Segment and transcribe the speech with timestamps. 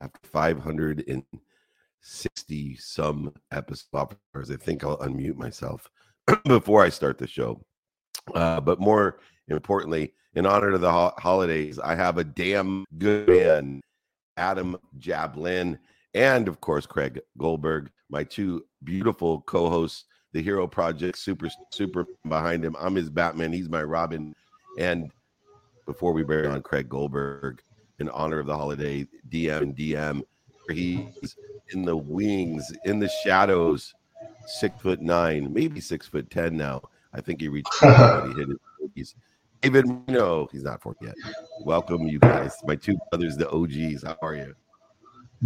[0.00, 4.50] after 560 some episodes.
[4.50, 5.88] I think I'll unmute myself
[6.44, 7.60] before I start the show.
[8.34, 13.28] Uh, but more importantly, in honor of the ho- holidays, I have a damn good
[13.28, 13.80] man,
[14.36, 15.78] Adam Jablin,
[16.14, 22.06] and of course, Craig Goldberg, my two beautiful co hosts, the Hero Project, super, super
[22.28, 22.76] behind him.
[22.78, 24.34] I'm his Batman, he's my Robin.
[24.78, 25.10] And
[25.86, 27.62] before we bring on Craig Goldberg,
[27.98, 30.22] in honor of the holiday, DM DM,
[30.70, 31.36] he's
[31.70, 33.94] in the wings, in the shadows,
[34.46, 36.82] six foot nine, maybe six foot ten now.
[37.12, 37.74] I think he reached.
[37.80, 38.58] he hit his
[38.94, 39.14] He's
[39.62, 41.14] David No, he's not for yet.
[41.64, 44.04] Welcome, you guys, my two brothers, the OGs.
[44.04, 44.54] How are you?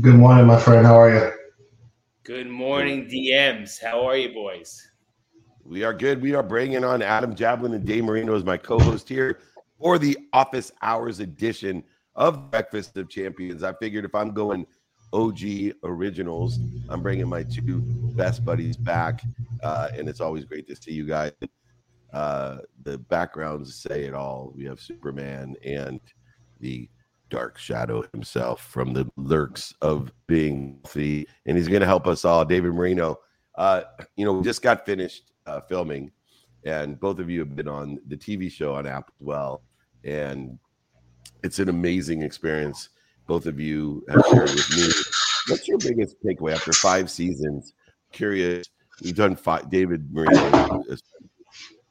[0.01, 0.87] Good morning, my friend.
[0.87, 1.32] How are you?
[2.24, 3.82] Good morning, DMs.
[3.82, 4.91] How are you, boys?
[5.65, 6.21] We are good.
[6.21, 9.38] We are bringing on Adam Jablin and Dave Marino as my co-host here
[9.79, 11.82] for the Office Hours edition
[12.15, 13.62] of Breakfast of Champions.
[13.62, 14.66] I figured if I'm going
[15.12, 15.41] OG
[15.84, 17.80] originals, I'm bringing my two
[18.15, 19.23] best buddies back,
[19.63, 21.32] uh, and it's always great to see you guys.
[22.13, 24.52] Uh, the backgrounds say it all.
[24.54, 26.01] We have Superman and
[26.60, 26.88] the
[27.30, 32.24] Dark Shadow himself from the lurks of being the, and he's going to help us
[32.24, 32.45] all.
[32.45, 33.19] David Marino,
[33.57, 33.82] uh,
[34.16, 36.10] you know, we just got finished uh, filming,
[36.65, 39.63] and both of you have been on the TV show on Apple as well,
[40.04, 40.59] and
[41.43, 42.88] it's an amazing experience.
[43.26, 44.88] Both of you have shared with me.
[45.48, 47.74] What's your biggest takeaway after five seasons?
[48.12, 48.66] Curious.
[49.02, 49.70] We've done five.
[49.70, 50.85] David Marino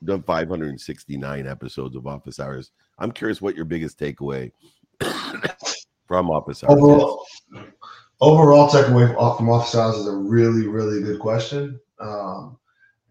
[0.04, 2.72] done 569 episodes of Office Hours.
[3.00, 4.52] I'm curious what your biggest takeaway
[6.08, 7.62] from Office Hours overall, is.
[8.20, 9.08] Overall takeaway
[9.38, 11.80] from Office Hours is a really, really good question.
[12.00, 12.58] Um,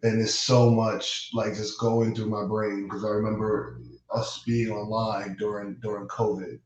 [0.02, 3.80] and it's so much like just going through my brain because I remember
[4.12, 6.58] us being online during during COVID,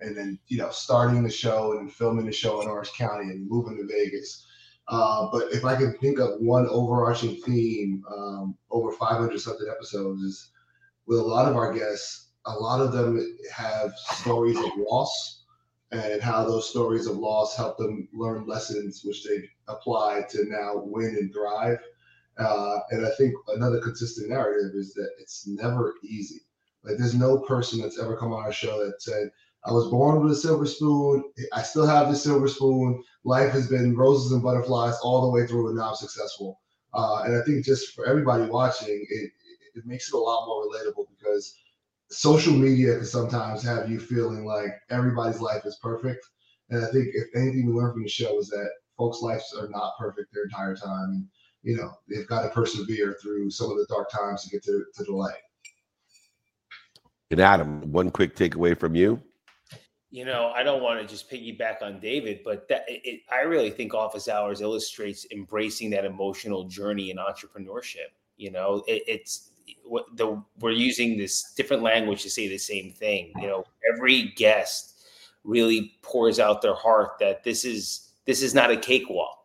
[0.00, 3.48] and then you know starting the show and filming the show in Orange County and
[3.48, 4.46] moving to Vegas.
[4.88, 10.20] Uh, but if I can think of one overarching theme um, over 500 something episodes
[10.22, 10.50] is
[11.06, 15.44] with a lot of our guests, a lot of them have stories of loss
[15.92, 20.72] and how those stories of loss help them learn lessons which they apply to now
[20.76, 21.78] win and thrive.
[22.38, 26.40] Uh, and I think another consistent narrative is that it's never easy.
[26.82, 29.30] Like there's no person that's ever come on our show that said,
[29.64, 31.22] I was born with a silver spoon.
[31.52, 33.02] I still have the silver spoon.
[33.24, 36.60] Life has been roses and butterflies all the way through, and now I'm successful.
[36.94, 39.30] Uh, and I think just for everybody watching, it,
[39.74, 41.54] it makes it a lot more relatable because
[42.10, 46.26] social media can sometimes have you feeling like everybody's life is perfect.
[46.70, 49.68] And I think if anything we learn from the show is that folks' lives are
[49.68, 51.30] not perfect their entire time.
[51.64, 54.62] And, you know, they've got to persevere through some of the dark times to get
[54.64, 55.34] to, to the light.
[57.30, 59.22] And Adam, one quick takeaway from you
[60.12, 63.70] you know, I don't want to just piggyback on David, but that it, I really
[63.70, 68.12] think Office Hours illustrates embracing that emotional journey in entrepreneurship.
[68.36, 69.52] You know, it, it's
[69.84, 73.32] what the we're using this different language to say the same thing.
[73.40, 75.02] You know, every guest
[75.44, 79.41] really pours out their heart that this is this is not a cakewalk.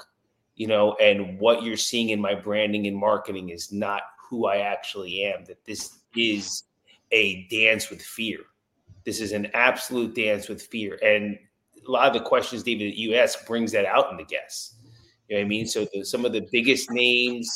[0.58, 4.58] You know, and what you're seeing in my branding and marketing is not who I
[4.58, 5.46] actually am.
[5.46, 6.64] That this is
[7.12, 8.40] a dance with fear
[9.08, 11.00] this is an absolute dance with fear.
[11.02, 11.40] And
[11.88, 14.76] a lot of the questions, David, that you ask brings that out in the guests.
[15.30, 15.66] You know what I mean?
[15.66, 17.50] So the, some of the biggest names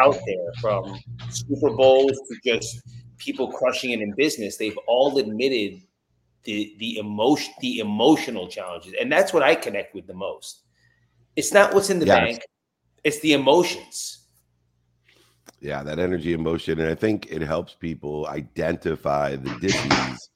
[0.00, 0.96] out there, from
[1.28, 2.82] Super Bowls to just
[3.18, 5.82] people crushing it in business, they've all admitted
[6.44, 10.65] the the emotion, the emotional challenges, and that's what I connect with the most.
[11.36, 12.40] It's not what's in the bank;
[13.04, 14.26] it's the emotions.
[15.60, 20.28] Yeah, that energy, emotion, and I think it helps people identify the disease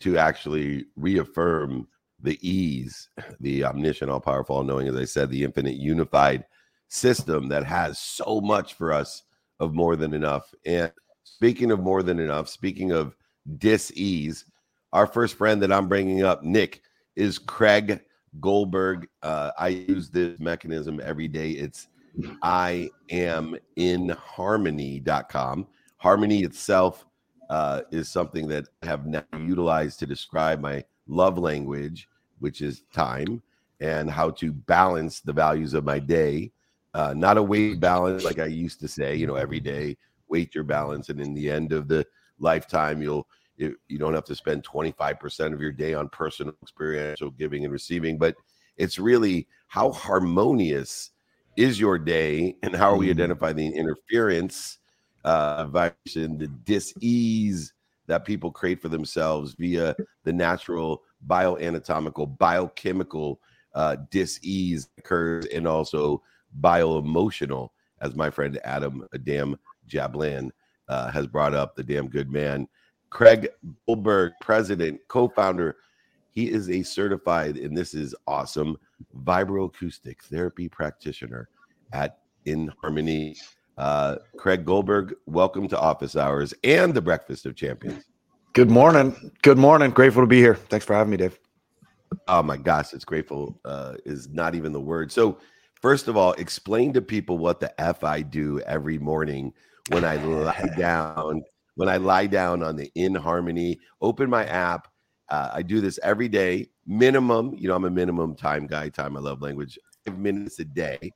[0.00, 1.86] to actually reaffirm
[2.20, 3.08] the ease,
[3.40, 6.44] the omniscient, all powerful, all knowing, as I said, the infinite unified
[6.88, 9.22] system that has so much for us
[9.60, 10.52] of more than enough.
[10.64, 10.92] And
[11.24, 13.16] speaking of more than enough, speaking of
[13.58, 14.44] dis ease,
[14.92, 16.82] our first friend that I'm bringing up, Nick,
[17.14, 18.00] is Craig
[18.40, 19.08] Goldberg.
[19.22, 21.50] Uh, I use this mechanism every day.
[21.50, 21.88] It's
[22.42, 25.66] I am in harmony.com.
[25.98, 27.06] Harmony itself
[27.50, 32.08] uh, is something that I have now utilized to describe my love language,
[32.40, 33.42] which is time,
[33.80, 36.52] and how to balance the values of my day.
[36.94, 39.96] Uh, not a weight balance like I used to say, you know, every day
[40.28, 42.06] weight your balance, and in the end of the
[42.38, 43.26] lifetime, you'll
[43.58, 47.72] you, you don't have to spend 25% of your day on personal experiential giving and
[47.72, 48.36] receiving, but
[48.76, 51.10] it's really how harmonious
[51.56, 53.10] is your day and how are we mm.
[53.10, 54.78] identify the interference
[55.24, 57.74] uh, vibration, the dis-ease
[58.06, 59.94] that people create for themselves via
[60.24, 63.40] the natural bioanatomical, biochemical
[63.74, 66.22] uh, dis-ease occurs and also
[66.54, 69.58] bio-emotional, as my friend Adam Adam
[69.88, 70.50] Jablin
[70.88, 72.66] uh, has brought up, the damn good man.
[73.10, 73.48] Craig
[73.86, 75.76] Goldberg, president, co-founder.
[76.32, 78.76] He is a certified, and this is awesome,
[79.24, 81.48] vibroacoustic therapy practitioner
[81.92, 83.36] at In Harmony.
[83.76, 88.04] Uh, Craig Goldberg, welcome to Office Hours and the Breakfast of Champions.
[88.52, 89.32] Good morning.
[89.42, 89.90] Good morning.
[89.90, 90.54] Grateful to be here.
[90.56, 91.38] Thanks for having me, Dave.
[92.26, 95.10] Oh my gosh, it's grateful uh, is not even the word.
[95.12, 95.38] So,
[95.80, 99.52] first of all, explain to people what the f I do every morning
[99.90, 101.42] when I lie down.
[101.78, 104.88] When I lie down on the In Harmony, open my app.
[105.28, 107.54] Uh, I do this every day, minimum.
[107.56, 108.88] You know, I'm a minimum time guy.
[108.88, 109.78] Time I love language.
[110.04, 111.12] Five minutes a day.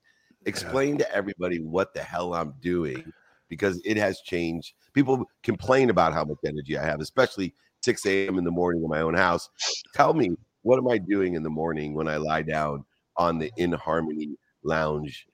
[0.47, 3.12] Explain to everybody what the hell I'm doing
[3.49, 4.75] because it has changed.
[4.93, 8.38] People complain about how much energy I have, especially 6 a.m.
[8.38, 9.49] in the morning in my own house.
[9.97, 10.31] Tell me
[10.62, 12.85] what am I doing in the morning when I lie down
[13.17, 15.26] on the In Harmony lounge,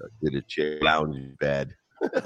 [0.00, 1.74] uh, did a chair lounge bed?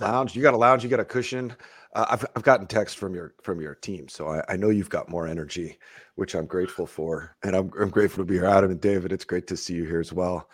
[0.00, 0.34] Lounge.
[0.34, 0.84] You got a lounge.
[0.84, 1.54] You got a cushion.
[1.94, 4.90] Uh, I've I've gotten text from your from your team, so I, I know you've
[4.90, 5.78] got more energy,
[6.16, 9.12] which I'm grateful for, and I'm I'm grateful to be here, Adam and David.
[9.12, 10.48] It's great to see you here as well.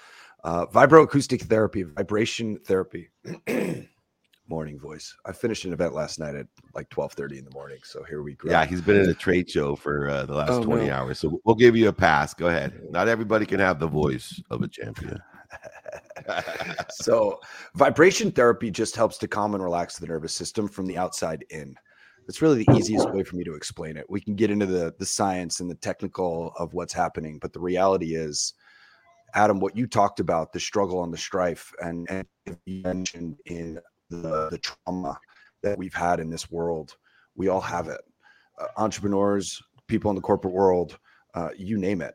[0.44, 3.10] Uh, vibroacoustic therapy, vibration therapy.
[4.50, 5.16] morning voice.
[5.24, 7.78] I finished an event last night at like 12:30 in the morning.
[7.84, 8.50] So here we go.
[8.50, 10.92] Yeah, he's been in a trade show for uh, the last oh, 20 no.
[10.92, 11.20] hours.
[11.20, 12.34] So we'll give you a pass.
[12.34, 12.82] Go ahead.
[12.90, 15.20] Not everybody can have the voice of a champion.
[16.90, 17.40] so
[17.74, 21.74] vibration therapy just helps to calm and relax the nervous system from the outside in.
[22.28, 24.08] It's really the easiest way for me to explain it.
[24.08, 27.60] We can get into the the science and the technical of what's happening, but the
[27.60, 28.54] reality is
[29.34, 32.26] Adam, what you talked about, the struggle and the strife, and, and
[32.66, 35.18] you mentioned in the, the trauma
[35.62, 36.96] that we've had in this world.
[37.34, 38.00] We all have it.
[38.60, 40.98] Uh, entrepreneurs, people in the corporate world,
[41.34, 42.14] uh, you name it.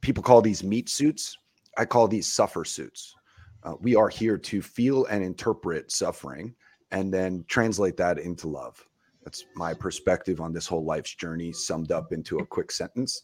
[0.00, 1.36] People call these meat suits.
[1.78, 3.14] I call these suffer suits.
[3.66, 6.54] Uh, we are here to feel and interpret suffering
[6.92, 8.82] and then translate that into love.
[9.24, 13.22] That's my perspective on this whole life's journey, summed up into a quick sentence.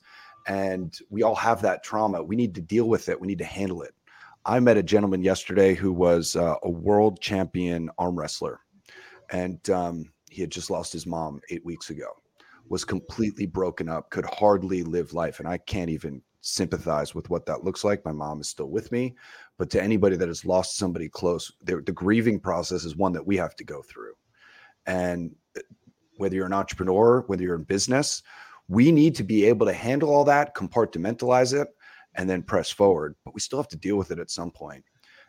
[0.49, 2.21] And we all have that trauma.
[2.21, 3.95] We need to deal with it, we need to handle it.
[4.45, 8.59] I met a gentleman yesterday who was uh, a world champion arm wrestler,
[9.31, 12.09] and um, he had just lost his mom eight weeks ago.
[12.69, 17.47] Was completely broken up, could hardly live life, and I can't even sympathize with what
[17.47, 18.05] that looks like.
[18.05, 19.15] My mom is still with me,
[19.59, 23.37] but to anybody that has lost somebody close, the, grieving process is one that we
[23.37, 24.13] have to go through.
[24.87, 25.61] And uh,
[26.19, 28.23] whether you're an entrepreneur, whether you're in business,
[28.69, 31.69] we need to be able to handle all that, compartmentalize it,
[32.17, 33.15] and then press forward.
[33.25, 34.85] But we still have to deal with it at some point.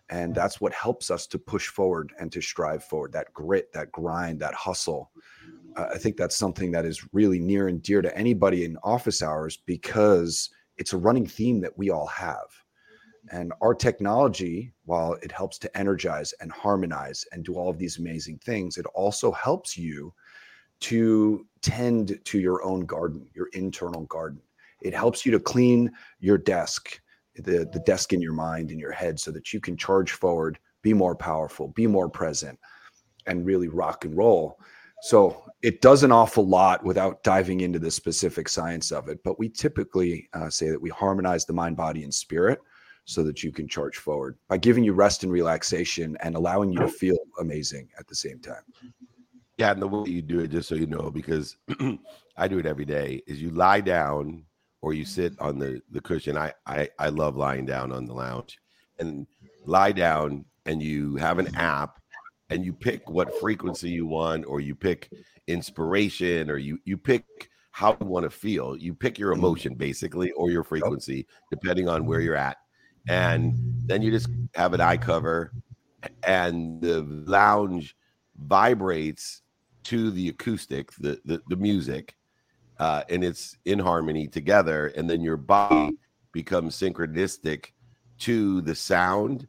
[0.09, 3.91] And that's what helps us to push forward and to strive forward that grit, that
[3.91, 5.11] grind, that hustle.
[5.75, 9.21] Uh, I think that's something that is really near and dear to anybody in office
[9.21, 12.47] hours because it's a running theme that we all have.
[12.47, 13.37] Mm-hmm.
[13.37, 17.99] And our technology, while it helps to energize and harmonize and do all of these
[17.99, 20.13] amazing things, it also helps you
[20.81, 24.41] to tend to your own garden, your internal garden.
[24.81, 26.99] It helps you to clean your desk,
[27.35, 30.59] the, the desk in your mind, in your head, so that you can charge forward,
[30.81, 32.59] be more powerful, be more present,
[33.25, 34.59] and really rock and roll.
[35.03, 39.21] So it does an awful lot without diving into the specific science of it.
[39.21, 42.61] But we typically uh, say that we harmonize the mind, body, and spirit
[43.03, 46.79] so that you can charge forward by giving you rest and relaxation and allowing you
[46.79, 48.63] to feel amazing at the same time.
[49.57, 51.57] Yeah, and the way you do it, just so you know, because
[52.37, 54.45] I do it every day, is you lie down
[54.81, 56.37] or you sit on the the cushion.
[56.37, 58.57] I I I love lying down on the lounge
[58.99, 59.27] and
[59.65, 61.99] lie down and you have an app
[62.53, 65.09] and you pick what frequency you want or you pick
[65.47, 68.77] inspiration or you you pick how you want to feel.
[68.77, 69.37] You pick your mm.
[69.37, 72.57] emotion basically or your frequency depending on where you're at.
[73.07, 73.55] And
[73.85, 75.51] then you just have an eye cover
[76.25, 77.95] and the lounge
[78.37, 79.41] vibrates
[79.85, 82.15] to the acoustic, the the, the music
[82.79, 85.91] uh, and it's in harmony together, and then your body
[86.31, 87.67] becomes synchronistic
[88.19, 89.47] to the sound,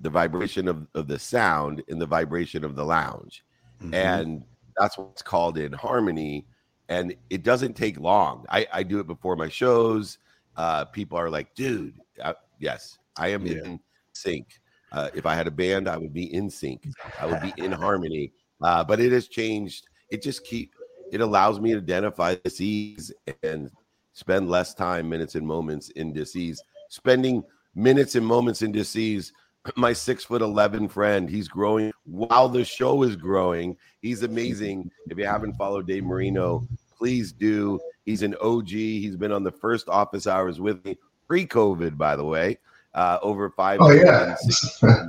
[0.00, 3.44] the vibration of, of the sound, and the vibration of the lounge.
[3.82, 3.94] Mm-hmm.
[3.94, 4.44] And
[4.76, 6.46] that's what's called in harmony.
[6.88, 8.44] And it doesn't take long.
[8.48, 10.18] I, I do it before my shows.
[10.56, 13.58] Uh, people are like, dude, uh, yes, I am yeah.
[13.64, 13.80] in
[14.12, 14.60] sync.
[14.92, 16.86] Uh, if I had a band, I would be in sync.
[17.20, 18.32] I would be in harmony.
[18.62, 19.88] Uh, but it has changed.
[20.10, 20.74] It just keep
[21.14, 23.70] it allows me to identify the disease and
[24.12, 26.60] spend less time, minutes, and moments in disease.
[26.88, 29.32] Spending minutes and moments in disease.
[29.76, 33.76] My six foot 11 friend, he's growing while the show is growing.
[34.02, 34.90] He's amazing.
[35.08, 36.66] If you haven't followed Dave Marino,
[36.96, 37.80] please do.
[38.04, 38.68] He's an OG.
[38.68, 42.58] He's been on the first office hours with me pre-COVID, by the way.
[42.94, 44.36] Uh, over five oh, yeah.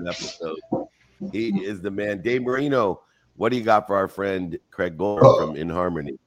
[0.07, 0.59] episodes.
[1.31, 2.21] He is the man.
[2.21, 3.01] Dave Marino,
[3.35, 5.39] what do you got for our friend Craig Gold oh.
[5.39, 6.17] from In Harmony?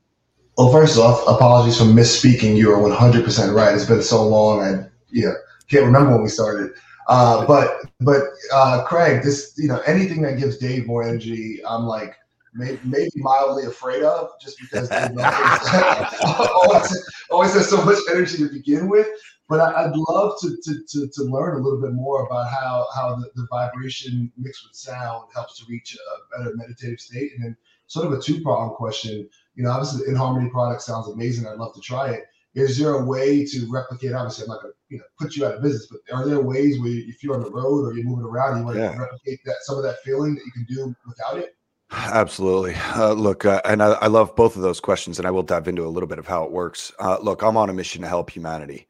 [0.57, 2.57] Well, first off, apologies for misspeaking.
[2.57, 3.75] You are 100% right.
[3.75, 4.61] It's been so long.
[4.61, 5.33] I yeah,
[5.69, 6.73] can't remember when we started.
[7.09, 8.23] Uh, but but
[8.53, 12.15] uh, Craig, this you know anything that gives Dave more energy, I'm like
[12.55, 15.17] maybe, maybe mildly afraid of, just because Dave
[16.23, 19.09] always, always has so much energy to begin with.
[19.49, 22.87] But I, would love to, to, to, to, learn a little bit more about how,
[22.95, 27.33] how the, the vibration mixed with sound helps to reach a better meditative state.
[27.35, 29.27] And then sort of a two pronged question.
[29.55, 31.47] You know, obviously the In Harmony product sounds amazing.
[31.47, 32.27] I'd love to try it.
[32.55, 34.13] Is there a way to replicate?
[34.13, 36.41] Obviously, I'm not going to you know put you out of business, but are there
[36.41, 38.93] ways where if you're on the road or you're moving around, you want yeah.
[38.93, 41.55] to replicate that some of that feeling that you can do without it?
[41.91, 42.75] Absolutely.
[42.75, 45.69] Uh, look, uh, and I, I, love both of those questions, and I will dive
[45.69, 46.93] into a little bit of how it works.
[47.01, 48.89] Uh, look, I'm on a mission to help humanity,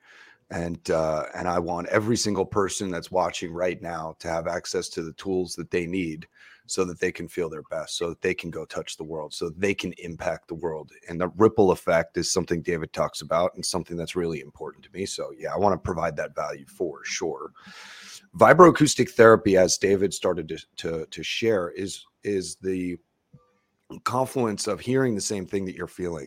[0.50, 4.88] and uh, and I want every single person that's watching right now to have access
[4.90, 6.26] to the tools that they need,
[6.70, 9.34] so that they can feel their best, so that they can go touch the world,
[9.34, 10.92] so they can impact the world.
[11.08, 14.92] And the ripple effect is something David talks about, and something that's really important to
[14.92, 15.06] me.
[15.06, 17.52] So yeah, I want to provide that value for sure.
[18.36, 22.96] Vibroacoustic therapy, as David started to, to, to share, is is the
[24.04, 26.26] confluence of hearing the same thing that you're feeling.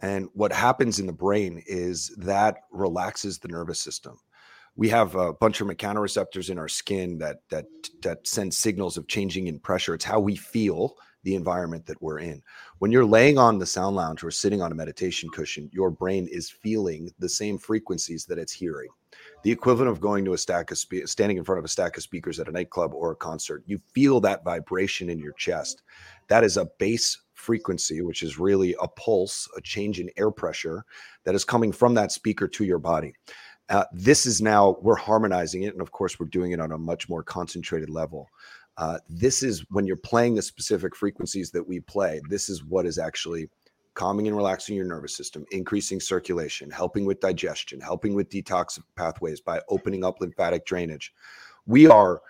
[0.00, 4.18] And what happens in the brain is that relaxes the nervous system.
[4.76, 7.66] We have a bunch of mechanoreceptors in our skin that that
[8.02, 9.94] that send signals of changing in pressure.
[9.94, 12.42] It's how we feel the environment that we're in.
[12.78, 16.26] When you're laying on the sound lounge or sitting on a meditation cushion, your brain
[16.30, 18.88] is feeling the same frequencies that it's hearing
[19.42, 21.96] the equivalent of going to a stack of spe- standing in front of a stack
[21.96, 23.62] of speakers at a nightclub or a concert.
[23.66, 25.82] You feel that vibration in your chest.
[26.28, 30.84] That is a bass frequency, which is really a pulse, a change in air pressure
[31.24, 33.14] that is coming from that speaker to your body.
[33.70, 36.78] Uh, this is now we're harmonizing it, and of course, we're doing it on a
[36.78, 38.28] much more concentrated level.
[38.76, 42.20] Uh, this is when you're playing the specific frequencies that we play.
[42.28, 43.48] This is what is actually
[43.94, 49.40] calming and relaxing your nervous system, increasing circulation, helping with digestion, helping with detox pathways
[49.40, 51.12] by opening up lymphatic drainage.
[51.66, 52.22] We are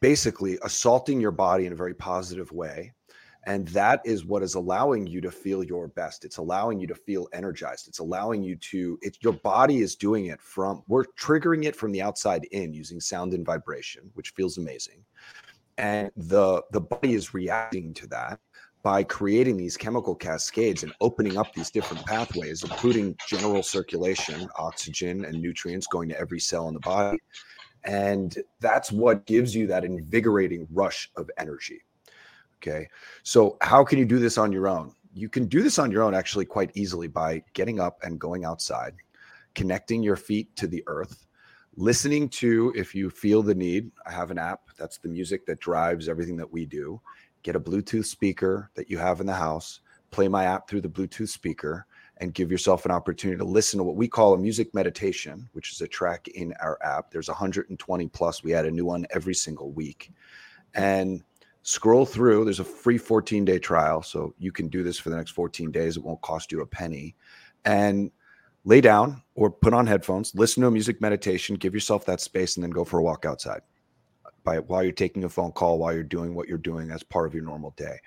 [0.00, 2.92] basically assaulting your body in a very positive way.
[3.44, 6.24] And that is what is allowing you to feel your best.
[6.24, 7.88] It's allowing you to feel energized.
[7.88, 11.90] It's allowing you to, it's your body is doing it from, we're triggering it from
[11.90, 15.04] the outside in using sound and vibration, which feels amazing.
[15.78, 18.38] And the the body is reacting to that
[18.82, 25.24] by creating these chemical cascades and opening up these different pathways, including general circulation, oxygen,
[25.24, 27.18] and nutrients going to every cell in the body.
[27.84, 31.80] And that's what gives you that invigorating rush of energy.
[32.62, 32.88] Okay.
[33.24, 34.94] So, how can you do this on your own?
[35.14, 38.44] You can do this on your own actually quite easily by getting up and going
[38.44, 38.94] outside,
[39.54, 41.26] connecting your feet to the earth,
[41.76, 45.60] listening to, if you feel the need, I have an app that's the music that
[45.60, 47.00] drives everything that we do
[47.42, 50.88] get a Bluetooth speaker that you have in the house, play my app through the
[50.88, 51.86] Bluetooth speaker,
[52.18, 55.72] and give yourself an opportunity to listen to what we call a music meditation, which
[55.72, 57.10] is a track in our app.
[57.10, 58.44] There's 120 plus.
[58.44, 60.12] We add a new one every single week.
[60.74, 61.22] And
[61.62, 62.44] scroll through.
[62.44, 64.02] There's a free 14 day trial.
[64.02, 65.96] So you can do this for the next 14 days.
[65.96, 67.14] It won't cost you a penny.
[67.64, 68.10] And
[68.64, 72.56] lay down or put on headphones, listen to a music meditation, give yourself that space,
[72.56, 73.62] and then go for a walk outside
[74.44, 77.26] by while you're taking a phone call, while you're doing what you're doing as part
[77.26, 77.98] of your normal day.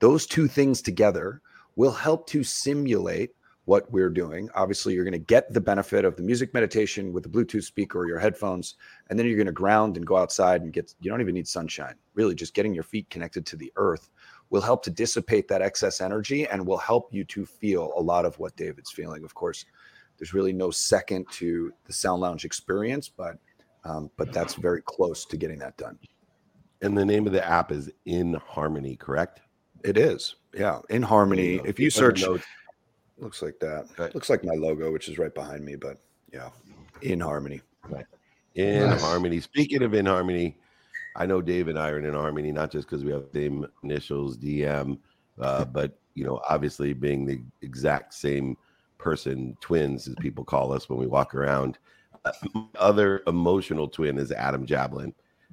[0.00, 1.40] Those two things together
[1.76, 3.30] will help to simulate
[3.66, 4.48] what we're doing.
[4.54, 8.00] Obviously, you're going to get the benefit of the music meditation with the Bluetooth speaker
[8.00, 8.74] or your headphones,
[9.08, 11.48] and then you're going to ground and go outside and get, you don't even need
[11.48, 11.94] sunshine.
[12.14, 14.10] Really, just getting your feet connected to the earth
[14.50, 18.24] will help to dissipate that excess energy and will help you to feel a lot
[18.24, 19.24] of what David's feeling.
[19.24, 19.64] Of course,
[20.18, 23.38] there's really no second to the Sound Lounge experience, but
[23.86, 25.98] um, but that's very close to getting that done.
[26.80, 29.40] And the name of the app is In Harmony, correct?
[29.84, 30.36] It is.
[30.54, 31.60] Yeah, In Harmony.
[31.64, 32.24] If you search,
[33.18, 33.86] looks like that.
[33.98, 34.14] Right.
[34.14, 35.76] Looks like my logo, which is right behind me.
[35.76, 35.98] But
[36.32, 36.50] yeah,
[37.02, 37.60] In Harmony.
[37.88, 38.06] Right.
[38.54, 39.02] In nice.
[39.02, 39.40] Harmony.
[39.40, 40.56] Speaking of In Harmony,
[41.16, 43.66] I know Dave and I are in Harmony, not just because we have the same
[43.82, 44.98] initials, DM,
[45.40, 48.56] uh, but you know, obviously being the exact same
[48.98, 51.78] person, twins, as people call us when we walk around
[52.76, 55.12] other emotional twin is Adam Jablin.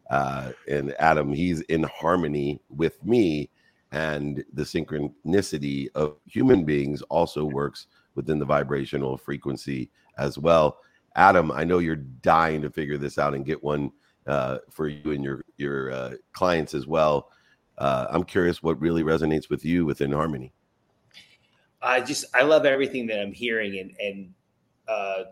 [0.10, 3.50] Uh, and Adam, he's in harmony with me,
[3.92, 10.80] and the synchronicity of human beings also works within the vibrational frequency as well.
[11.16, 13.92] Adam, I know you're dying to figure this out and get one
[14.28, 17.30] uh, for you and your your uh, clients as well.
[17.78, 20.54] Uh, I'm curious what really resonates with you within harmony.
[21.82, 24.34] I just I love everything that I'm hearing and and
[24.88, 25.24] uh,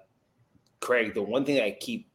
[0.79, 2.08] Craig, the one thing I keep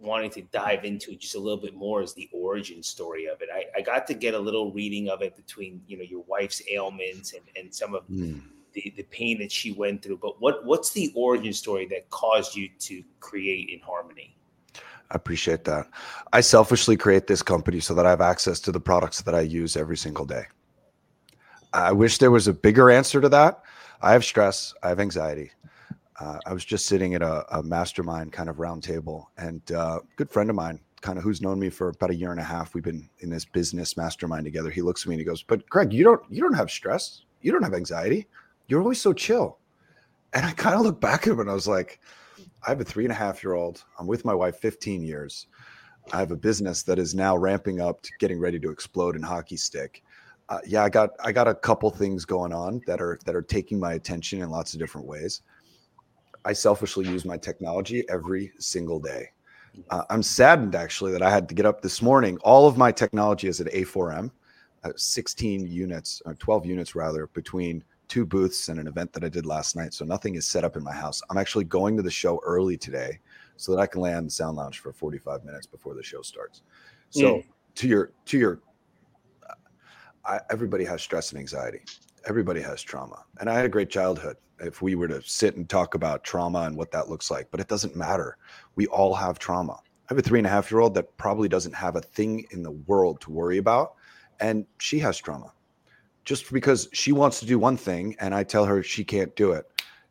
[0.00, 3.48] wanting to dive into just a little bit more is the origin story of it.
[3.52, 6.62] I, I got to get a little reading of it between you know your wife's
[6.70, 8.40] ailments and, and some of mm.
[8.72, 10.18] the, the pain that she went through.
[10.18, 14.36] But what what's the origin story that caused you to create in harmony?
[15.10, 15.88] I appreciate that.
[16.32, 19.40] I selfishly create this company so that I have access to the products that I
[19.40, 20.44] use every single day.
[21.72, 23.62] I wish there was a bigger answer to that.
[24.02, 25.50] I have stress, I have anxiety.
[26.20, 30.30] Uh, I was just sitting at a, a mastermind kind of roundtable, and uh, good
[30.30, 32.74] friend of mine, kind of who's known me for about a year and a half,
[32.74, 34.68] we've been in this business mastermind together.
[34.68, 37.22] He looks at me and he goes, "But Greg, you don't you don't have stress,
[37.40, 38.28] you don't have anxiety,
[38.68, 39.58] you're always so chill."
[40.34, 42.00] And I kind of look back at him and I was like,
[42.66, 43.82] I have a three and a half year old.
[43.98, 45.46] I'm with my wife 15 years.
[46.12, 49.22] I have a business that is now ramping up to getting ready to explode in
[49.22, 50.02] hockey stick.
[50.48, 53.42] Uh, yeah, I got I got a couple things going on that are that are
[53.42, 55.42] taking my attention in lots of different ways.
[56.44, 59.30] I selfishly use my technology every single day.
[59.90, 62.38] Uh, I'm saddened actually that I had to get up this morning.
[62.38, 64.30] All of my technology is at A4M,
[64.84, 69.22] uh, 16 units, or uh, 12 units rather, between two booths and an event that
[69.22, 69.94] I did last night.
[69.94, 71.22] So nothing is set up in my house.
[71.30, 73.20] I'm actually going to the show early today
[73.56, 76.62] so that I can land the sound lounge for 45 minutes before the show starts.
[77.10, 77.44] So mm.
[77.76, 78.60] to your to your
[80.24, 81.80] I, everybody has stress and anxiety.
[82.28, 83.24] Everybody has trauma.
[83.40, 84.36] And I had a great childhood.
[84.60, 87.60] If we were to sit and talk about trauma and what that looks like, but
[87.60, 88.36] it doesn't matter.
[88.76, 89.74] We all have trauma.
[89.74, 92.46] I have a three and a half year old that probably doesn't have a thing
[92.50, 93.94] in the world to worry about.
[94.40, 95.52] And she has trauma
[96.24, 99.52] just because she wants to do one thing and I tell her she can't do
[99.52, 99.66] it,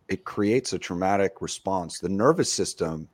[0.08, 2.00] it creates a traumatic response.
[2.00, 3.08] The nervous system,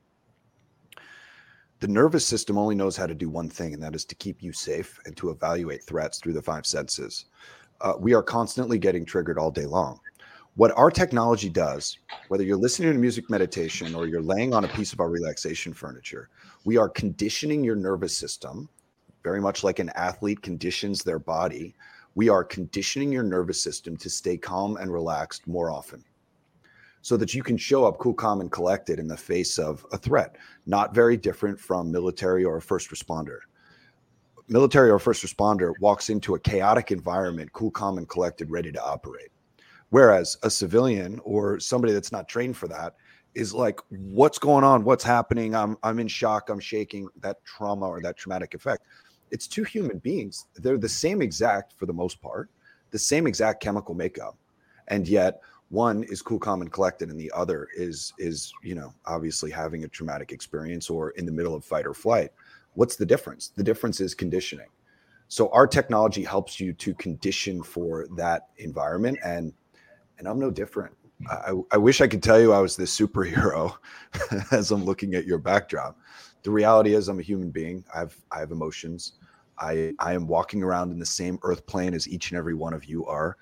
[1.79, 4.41] the nervous system only knows how to do one thing, and that is to keep
[4.41, 7.25] you safe and to evaluate threats through the five senses.
[7.81, 9.99] Uh, we are constantly getting triggered all day long.
[10.55, 11.97] What our technology does,
[12.29, 15.73] whether you're listening to music meditation or you're laying on a piece of our relaxation
[15.73, 16.29] furniture,
[16.63, 18.69] we are conditioning your nervous system,
[19.23, 21.75] very much like an athlete conditions their body
[22.15, 26.03] we are conditioning your nervous system to stay calm and relaxed more often
[27.01, 29.97] so that you can show up cool, calm, and collected in the face of a
[29.97, 33.39] threat, not very different from military or a first responder.
[34.47, 38.83] Military or first responder walks into a chaotic environment, cool, calm, and collected, ready to
[38.83, 39.29] operate.
[39.95, 42.95] Whereas a civilian or somebody that's not trained for that
[43.33, 44.83] is like, what's going on?
[44.83, 45.55] What's happening?
[45.55, 46.49] I'm I'm in shock.
[46.49, 47.07] I'm shaking.
[47.21, 48.83] That trauma or that traumatic effect
[49.31, 50.45] it's two human beings.
[50.55, 52.49] They're the same exact for the most part,
[52.91, 54.37] the same exact chemical makeup,
[54.87, 58.93] and yet one is cool, calm, and collected, and the other is is you know
[59.05, 62.31] obviously having a traumatic experience or in the middle of fight or flight.
[62.73, 63.49] What's the difference?
[63.49, 64.69] The difference is conditioning.
[65.27, 69.53] So our technology helps you to condition for that environment, and
[70.17, 70.95] and I'm no different.
[71.29, 73.77] I, I wish I could tell you I was this superhero
[74.51, 75.97] as I'm looking at your backdrop
[76.45, 77.83] the reality is I'm a human being.
[77.93, 79.13] I have I have emotions.
[79.57, 82.73] I I am walking around in the same earth plane as each and every one
[82.73, 83.35] of you are.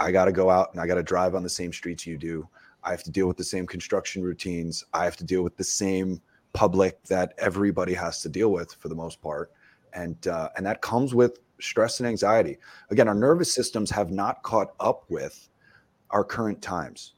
[0.00, 2.18] I got to go out and I got to drive on the same streets you
[2.18, 2.48] do.
[2.82, 4.84] I have to deal with the same construction routines.
[4.92, 6.20] I have to deal with the same
[6.52, 9.52] public that everybody has to deal with for the most part,
[9.92, 12.58] and uh, and that comes with stress and anxiety.
[12.90, 15.49] Again, our nervous systems have not caught up with
[16.10, 17.14] our current times.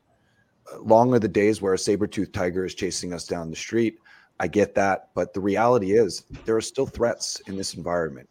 [0.80, 3.98] Long are the days where a saber-toothed tiger is chasing us down the street
[4.42, 5.10] I get that.
[5.14, 8.28] But the reality is, there are still threats in this environment,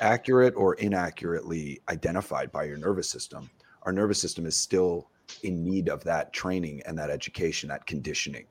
[0.00, 3.50] accurate or inaccurately identified by your nervous system.
[3.82, 5.10] Our nervous system is still
[5.42, 8.46] in need of that training and that education, that conditioning.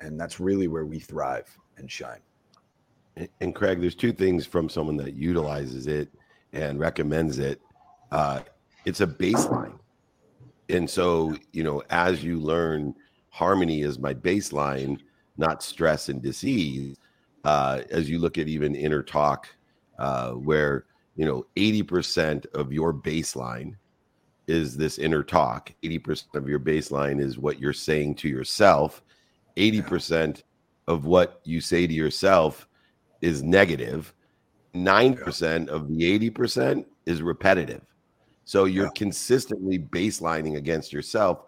[0.00, 2.20] And that's really where we thrive and shine.
[3.40, 6.10] And Craig, there's two things from someone that utilizes it
[6.52, 7.60] and recommends it.
[8.12, 8.40] Uh,
[8.84, 9.79] it's a baseline.
[10.70, 12.94] And so, you know, as you learn
[13.30, 14.98] harmony is my baseline,
[15.36, 16.96] not stress and disease.
[17.44, 19.48] Uh, as you look at even inner talk,
[19.98, 20.84] uh, where
[21.16, 23.76] you know 80% of your baseline
[24.46, 29.02] is this inner talk, 80% of your baseline is what you're saying to yourself,
[29.56, 30.42] 80%
[30.88, 32.68] of what you say to yourself
[33.20, 34.12] is negative,
[34.74, 37.82] 9% of the 80% is repetitive.
[38.50, 38.90] So you're yeah.
[38.96, 41.44] consistently baselining against yourself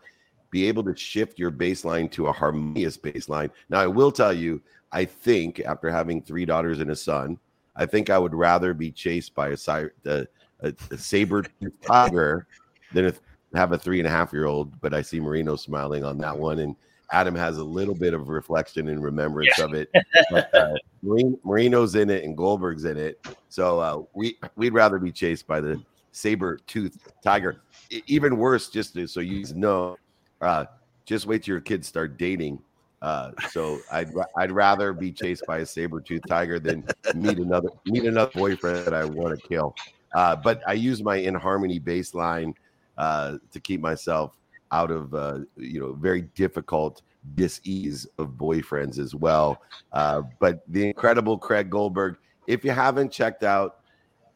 [0.52, 3.50] be able to shift your baseline to a harmonious baseline.
[3.68, 4.62] Now, I will tell you,
[4.92, 7.40] I think after having three daughters and a son,
[7.74, 9.56] I think I would rather be chased by a,
[10.04, 10.26] a,
[10.60, 11.44] a, a saber
[11.82, 12.46] tiger
[12.92, 13.12] than
[13.52, 14.80] have a three and a half year old.
[14.80, 16.76] But I see Marino smiling on that one, and
[17.10, 19.64] Adam has a little bit of reflection and remembrance yeah.
[19.64, 19.90] of it.
[20.30, 25.10] But, uh, Marino's in it and Goldberg's in it, so uh, we we'd rather be
[25.10, 27.62] chased by the saber tooth tiger.
[28.06, 29.96] Even worse, just so you know,
[30.40, 30.66] uh,
[31.04, 32.62] just wait till your kids start dating.
[33.02, 37.68] Uh, so I'd I'd rather be chased by a saber tooth tiger than meet another
[37.84, 39.74] meet another boyfriend that I want to kill.
[40.14, 42.54] Uh, but I use my in harmony baseline
[42.96, 44.36] uh, to keep myself
[44.70, 47.02] out of uh, you know very difficult
[47.34, 49.60] dis-ease of boyfriends as well.
[49.92, 52.16] Uh, but the incredible Craig Goldberg.
[52.48, 53.81] If you haven't checked out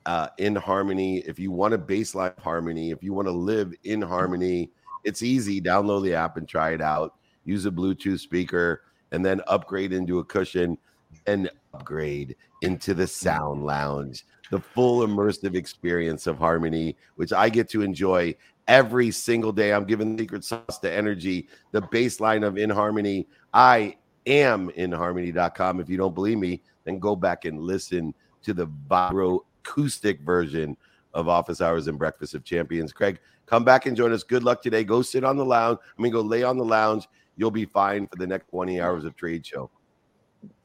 [0.07, 4.01] uh, in harmony, if you want a baseline harmony, if you want to live in
[4.01, 4.71] harmony,
[5.05, 5.61] it's easy.
[5.61, 7.15] Download the app and try it out.
[7.45, 10.79] Use a Bluetooth speaker and then upgrade into a cushion
[11.27, 17.69] and upgrade into the sound lounge, the full immersive experience of harmony, which I get
[17.71, 18.35] to enjoy
[18.69, 19.73] every single day.
[19.73, 23.27] I'm giving secret sauce to energy, the baseline of in harmony.
[23.53, 25.81] I am in harmony.com.
[25.81, 30.77] If you don't believe me, then go back and listen to the vibro acoustic version
[31.15, 32.93] of Office Hours and Breakfast of Champions.
[32.93, 34.23] Craig, come back and join us.
[34.23, 34.85] Good luck today.
[34.85, 35.79] Go sit on the lounge.
[35.99, 37.09] I mean, go lay on the lounge.
[37.37, 39.71] You'll be fine for the next 20 hours of trade show.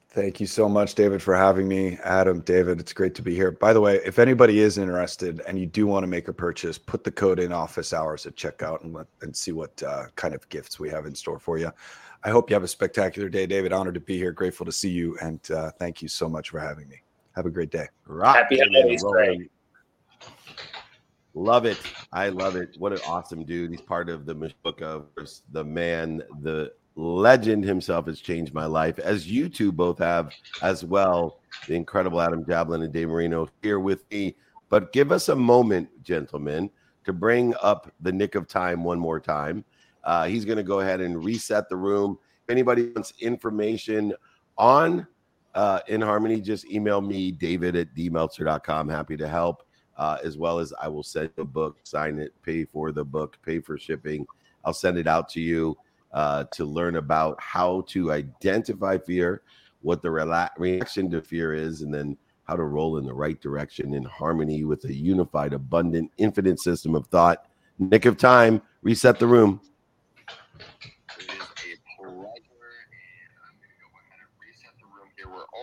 [0.10, 1.98] Thank you so much, David, for having me.
[2.04, 3.50] Adam, David, it's great to be here.
[3.50, 6.78] By the way, if anybody is interested and you do want to make a purchase,
[6.78, 10.36] put the code in office hours at checkout and let and see what uh, kind
[10.36, 11.72] of gifts we have in store for you.
[12.26, 13.72] I hope you have a spectacular day, David.
[13.72, 14.34] Honored to be here.
[14.34, 17.02] Grateful to see you, and uh, thank you so much for having me.
[17.36, 17.88] Have a great day.
[18.06, 19.50] Rock Happy holidays, Craig.
[21.34, 21.78] Love it.
[22.12, 22.76] I love it.
[22.78, 23.72] What an awesome dude.
[23.72, 25.08] He's part of the book of
[25.52, 30.84] the man, the legend himself has changed my life, as you two both have as
[30.84, 31.40] well.
[31.68, 34.36] The incredible Adam Jablin and Dave Marino here with me.
[34.70, 36.70] But give us a moment, gentlemen,
[37.06, 39.64] to bring up the nick of time one more time.
[40.04, 42.18] Uh, he's going to go ahead and reset the room.
[42.44, 44.14] If anybody wants information
[44.58, 45.08] on
[45.56, 48.90] uh, In Harmony, just email me, david at dmeltzer.com.
[48.90, 49.64] Happy to help,
[49.98, 53.38] uh, as well as I will send the book, sign it, pay for the book,
[53.46, 54.26] pay for shipping.
[54.64, 55.78] I'll send it out to you
[56.14, 59.42] uh, to learn about how to identify fear,
[59.82, 63.40] what the rela- reaction to fear is, and then how to roll in the right
[63.40, 67.46] direction in harmony with a unified, abundant, infinite system of thought.
[67.80, 69.62] Nick of time, reset the room.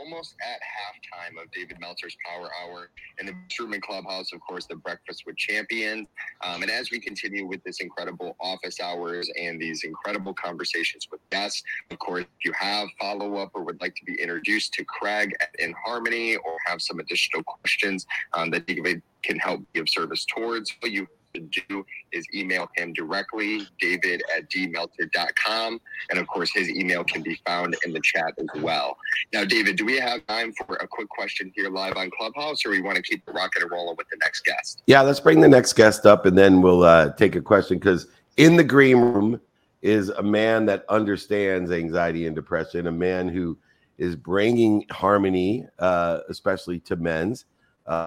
[0.08, 4.76] Almost at halftime of David Meltzer's Power Hour in the Truman Clubhouse, of course, the
[4.76, 6.06] Breakfast with Champions.
[6.42, 11.20] Um, and as we continue with this incredible office hours and these incredible conversations with
[11.30, 14.84] guests, of course, if you have follow up or would like to be introduced to
[14.84, 18.82] Craig in Harmony or have some additional questions um, that you
[19.22, 21.06] can help give service towards, you
[21.48, 25.80] do is email him directly, david at dmeltzer.com.
[26.10, 28.96] And of course, his email can be found in the chat as well.
[29.32, 32.70] Now, David, do we have time for a quick question here live on Clubhouse, or
[32.70, 34.82] we want to keep the rocket and rolling with the next guest?
[34.86, 38.06] Yeah, let's bring the next guest up and then we'll uh, take a question because
[38.36, 39.40] in the green room
[39.82, 43.56] is a man that understands anxiety and depression, a man who
[43.98, 47.44] is bringing harmony, uh, especially to men's.
[47.86, 48.06] Uh,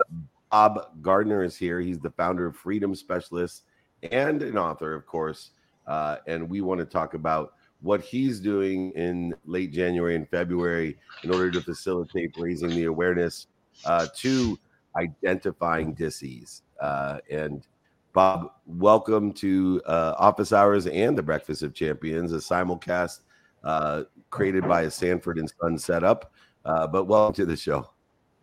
[0.52, 1.80] Bob Gardner is here.
[1.80, 3.64] He's the founder of Freedom Specialists
[4.12, 5.52] and an author, of course.
[5.88, 10.98] Uh, and we want to talk about what he's doing in late January and February
[11.24, 13.48] in order to facilitate raising the awareness
[13.86, 14.60] uh, to
[14.98, 16.64] identifying disease.
[16.82, 17.66] Uh, and
[18.14, 23.22] Bob, welcome to uh, Office Hours and the Breakfast of Champions, a simulcast
[23.64, 26.34] uh, created by a Sanford and Son setup.
[26.66, 27.91] Uh, but welcome to the show.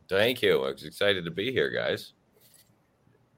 [0.09, 0.65] Thank you.
[0.65, 2.13] I was excited to be here, guys.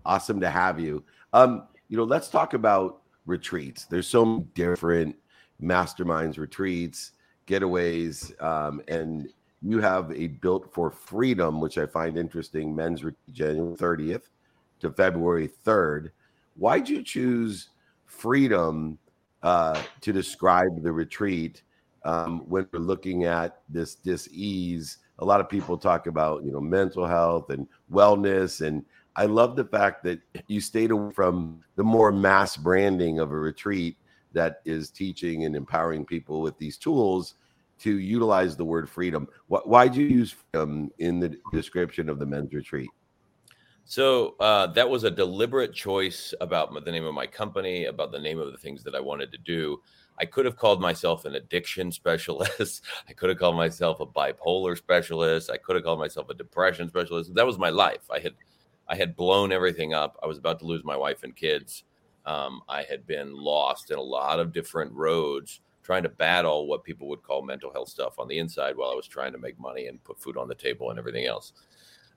[0.05, 1.05] Awesome to have you.
[1.33, 3.87] Um, you know, let's talk about retreats.
[3.87, 5.17] There's so many different
[5.61, 7.13] masterminds, retreats,
[7.47, 9.29] getaways, um, and
[9.63, 12.75] you have a built for freedom, which I find interesting.
[12.75, 14.23] Men's retreat, January 30th
[14.81, 16.11] to February 3rd.
[16.57, 17.71] Why'd you choose
[18.07, 18.99] freedom
[19.43, 21.63] uh, to describe the retreat
[22.05, 24.99] um, when we're looking at this dis ease?
[25.21, 28.85] A lot of people talk about you know mental health and wellness and
[29.17, 33.37] i love the fact that you stayed away from the more mass branding of a
[33.37, 33.97] retreat
[34.33, 37.35] that is teaching and empowering people with these tools
[37.81, 39.27] to utilize the word freedom.
[39.49, 42.91] Why did you use freedom in the description of the men's retreat?
[43.87, 48.21] So uh, that was a deliberate choice about the name of my company about the
[48.21, 49.81] name of the things that i wanted to do
[50.21, 52.85] I could have called myself an addiction specialist.
[53.09, 55.51] I could have called myself a bipolar specialist.
[55.51, 57.35] I could have called myself a depression specialist.
[57.35, 58.03] That was my life.
[58.11, 58.35] I had
[58.87, 60.19] I had blown everything up.
[60.23, 61.85] I was about to lose my wife and kids.
[62.27, 66.85] Um, I had been lost in a lot of different roads trying to battle what
[66.85, 69.59] people would call mental health stuff on the inside while I was trying to make
[69.59, 71.53] money and put food on the table and everything else.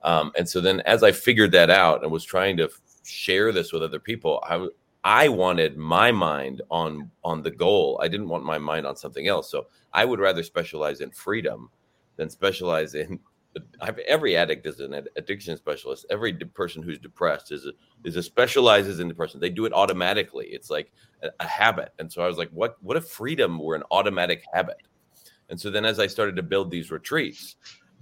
[0.02, 2.70] Um, and so then as I figured that out and was trying to
[3.06, 4.68] share this with other people, I
[5.04, 8.00] I wanted my mind on on the goal.
[8.02, 9.52] I didn't want my mind on something else.
[9.52, 11.70] So I would rather specialize in freedom
[12.16, 13.20] than specialize in.
[14.08, 16.08] Every addict is an addiction specialist.
[16.10, 19.39] Every person who's depressed is a, is a specializes in depression.
[19.39, 20.48] They do it automatically.
[20.48, 21.92] It's like a, a habit.
[22.00, 24.82] And so I was like, what what if freedom were an automatic habit?
[25.50, 27.58] And so then as I started to build these retreats,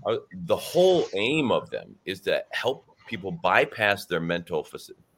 [0.05, 4.63] uh, the whole aim of them is to help people bypass their mental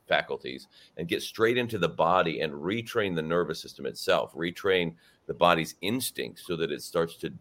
[0.07, 4.95] faculties and get straight into the body and retrain the nervous system itself, retrain
[5.27, 7.33] the body's instincts so that it starts to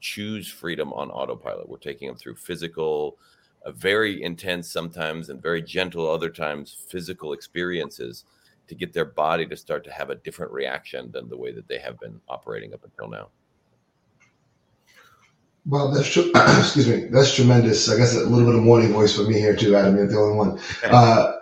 [0.00, 1.68] choose freedom on autopilot.
[1.68, 3.16] We're taking them through physical,
[3.64, 8.24] uh, very intense sometimes and very gentle other times physical experiences
[8.68, 11.68] to get their body to start to have a different reaction than the way that
[11.68, 13.28] they have been operating up until now.
[15.66, 16.30] Well, that's true.
[16.34, 17.06] excuse me.
[17.06, 17.88] That's tremendous.
[17.88, 19.96] I guess a little bit of morning voice for me here too, Adam.
[19.96, 20.60] You're the only one.
[20.84, 21.33] Uh,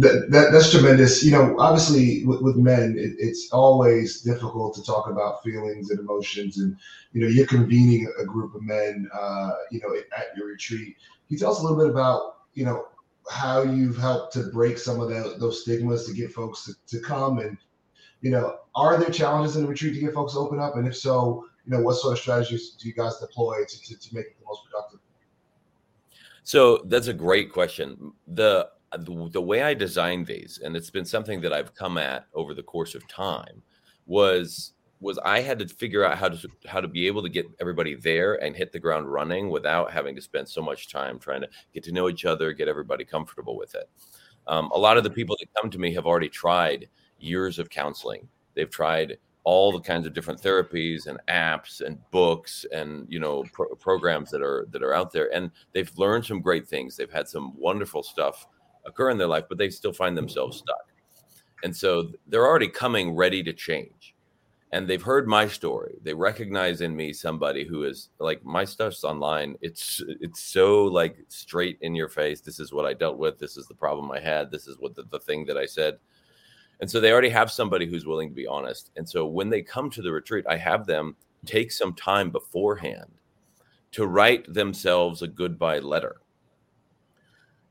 [0.00, 1.22] that, that that's tremendous.
[1.24, 6.00] You know, obviously with, with men, it, it's always difficult to talk about feelings and
[6.00, 6.76] emotions, and
[7.12, 10.96] you know, you're convening a group of men, uh, you know, at your retreat.
[10.96, 12.86] Can you tell us a little bit about, you know,
[13.30, 17.02] how you've helped to break some of the, those stigmas to get folks to, to
[17.04, 17.56] come, and
[18.20, 20.86] you know, are there challenges in the retreat to get folks to open up, and
[20.86, 24.14] if so, you know, what sort of strategies do you guys deploy to, to, to
[24.14, 25.00] make it the most productive?
[26.42, 28.12] So that's a great question.
[28.26, 32.26] The the, the way I designed these, and it's been something that I've come at
[32.34, 33.62] over the course of time,
[34.06, 37.46] was was I had to figure out how to how to be able to get
[37.60, 41.42] everybody there and hit the ground running without having to spend so much time trying
[41.42, 43.88] to get to know each other, get everybody comfortable with it.
[44.46, 47.70] Um, a lot of the people that come to me have already tried years of
[47.70, 48.28] counseling.
[48.54, 53.44] They've tried all the kinds of different therapies and apps and books and you know
[53.52, 57.12] pro- programs that are that are out there and they've learned some great things they've
[57.12, 58.46] had some wonderful stuff
[58.86, 60.66] occur in their life, but they still find themselves mm-hmm.
[60.66, 60.92] stuck.
[61.62, 64.14] And so they're already coming ready to change.
[64.72, 65.94] And they've heard my story.
[66.02, 69.56] They recognize in me somebody who is like my stuff's online.
[69.60, 72.40] It's it's so like straight in your face.
[72.40, 73.38] This is what I dealt with.
[73.38, 74.50] This is the problem I had.
[74.50, 75.98] This is what the, the thing that I said.
[76.80, 78.90] And so they already have somebody who's willing to be honest.
[78.96, 81.14] And so when they come to the retreat, I have them
[81.46, 83.10] take some time beforehand
[83.92, 86.16] to write themselves a goodbye letter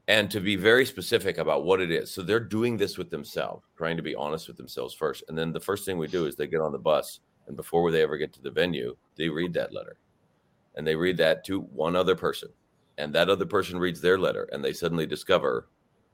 [0.07, 2.11] and to be very specific about what it is.
[2.11, 5.23] So they're doing this with themselves, trying to be honest with themselves first.
[5.27, 7.89] And then the first thing we do is they get on the bus, and before
[7.91, 9.97] they ever get to the venue, they read that letter.
[10.75, 12.49] And they read that to one other person.
[12.97, 15.67] And that other person reads their letter, and they suddenly discover,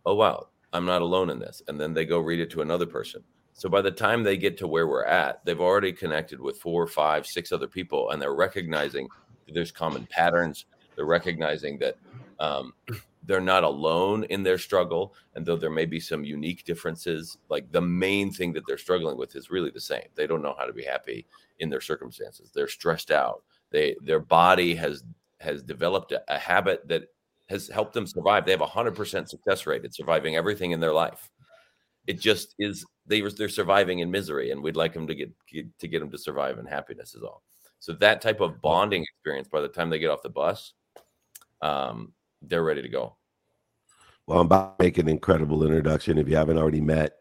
[0.05, 1.61] oh, wow, I'm not alone in this.
[1.67, 3.23] And then they go read it to another person.
[3.53, 6.87] So by the time they get to where we're at, they've already connected with four,
[6.87, 9.07] five, six other people, and they're recognizing
[9.51, 10.65] there's common patterns.
[10.95, 11.97] They're recognizing that
[12.39, 12.73] um,
[13.23, 17.71] they're not alone in their struggle and though there may be some unique differences like
[17.71, 20.07] the main thing that they're struggling with is really the same.
[20.15, 21.25] They don't know how to be happy
[21.59, 22.51] in their circumstances.
[22.53, 23.43] They're stressed out.
[23.71, 25.03] They their body has
[25.39, 27.03] has developed a, a habit that
[27.49, 28.45] has helped them survive.
[28.45, 31.31] They have a 100% success rate at surviving everything in their life.
[32.07, 35.79] It just is they they're surviving in misery and we'd like them to get, get
[35.79, 37.43] to get them to survive in happiness is all.
[37.79, 40.73] So that type of bonding experience by the time they get off the bus
[41.61, 43.15] um, they're ready to go.
[44.27, 46.17] Well, I'm about to make an incredible introduction.
[46.17, 47.13] If you haven't already met,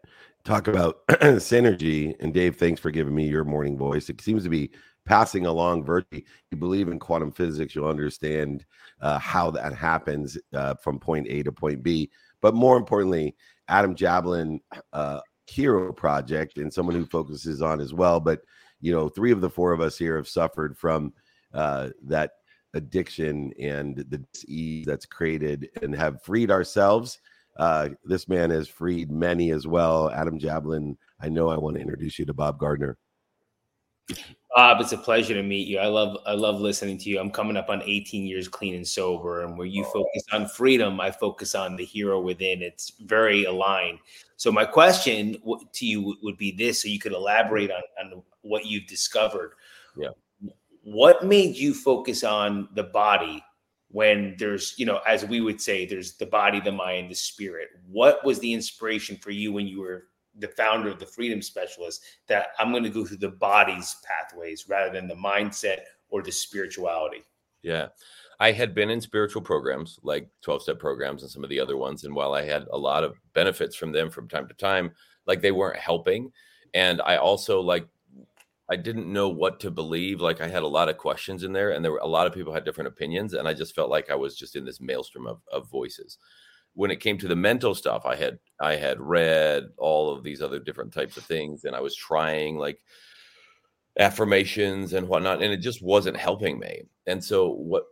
[0.43, 2.15] talk about synergy.
[2.19, 4.09] And Dave, thanks for giving me your morning voice.
[4.09, 4.71] It seems to be
[5.05, 6.25] passing along virtually.
[6.51, 8.65] You believe in quantum physics, you'll understand
[9.01, 12.11] uh, how that happens uh, from point A to point B.
[12.41, 13.35] But more importantly,
[13.67, 14.59] Adam Jablin,
[14.93, 18.19] uh, Hero Project, and someone who focuses on as well.
[18.19, 18.41] But
[18.81, 21.13] you know, three of the four of us here have suffered from
[21.53, 22.31] uh, that
[22.73, 27.19] addiction and the disease that's created and have freed ourselves.
[27.57, 30.09] Uh, this man has freed many as well.
[30.11, 32.97] Adam Jablin, I know I want to introduce you to Bob Gardner.
[34.55, 35.77] Bob, it's a pleasure to meet you.
[35.77, 37.19] I love I love listening to you.
[37.19, 39.91] I'm coming up on 18 years clean and sober, and where you oh.
[39.91, 42.63] focus on freedom, I focus on the hero within.
[42.63, 43.99] It's very aligned.
[44.37, 45.37] So my question
[45.73, 49.51] to you would be this: so you could elaborate on, on what you've discovered.
[49.95, 50.09] Yeah
[50.83, 53.43] what made you focus on the body
[53.91, 57.69] when there's you know as we would say there's the body the mind the spirit?
[57.87, 60.05] What was the inspiration for you when you were
[60.37, 64.69] the founder of the freedom specialist that i'm going to go through the body's pathways
[64.69, 67.23] rather than the mindset or the spirituality?
[67.61, 67.87] Yeah.
[68.39, 71.77] I had been in spiritual programs like 12 step programs and some of the other
[71.77, 74.91] ones and while i had a lot of benefits from them from time to time
[75.25, 76.31] like they weren't helping.
[76.73, 77.87] And i also like
[78.71, 80.21] I didn't know what to believe.
[80.21, 82.33] Like I had a lot of questions in there, and there were a lot of
[82.33, 85.27] people had different opinions, and I just felt like I was just in this maelstrom
[85.27, 86.17] of, of voices.
[86.73, 90.41] when it came to the mental stuff, I had I had read all of these
[90.41, 92.79] other different types of things, and I was trying like
[93.97, 96.83] affirmations and whatnot, and it just wasn't helping me.
[97.07, 97.85] And so what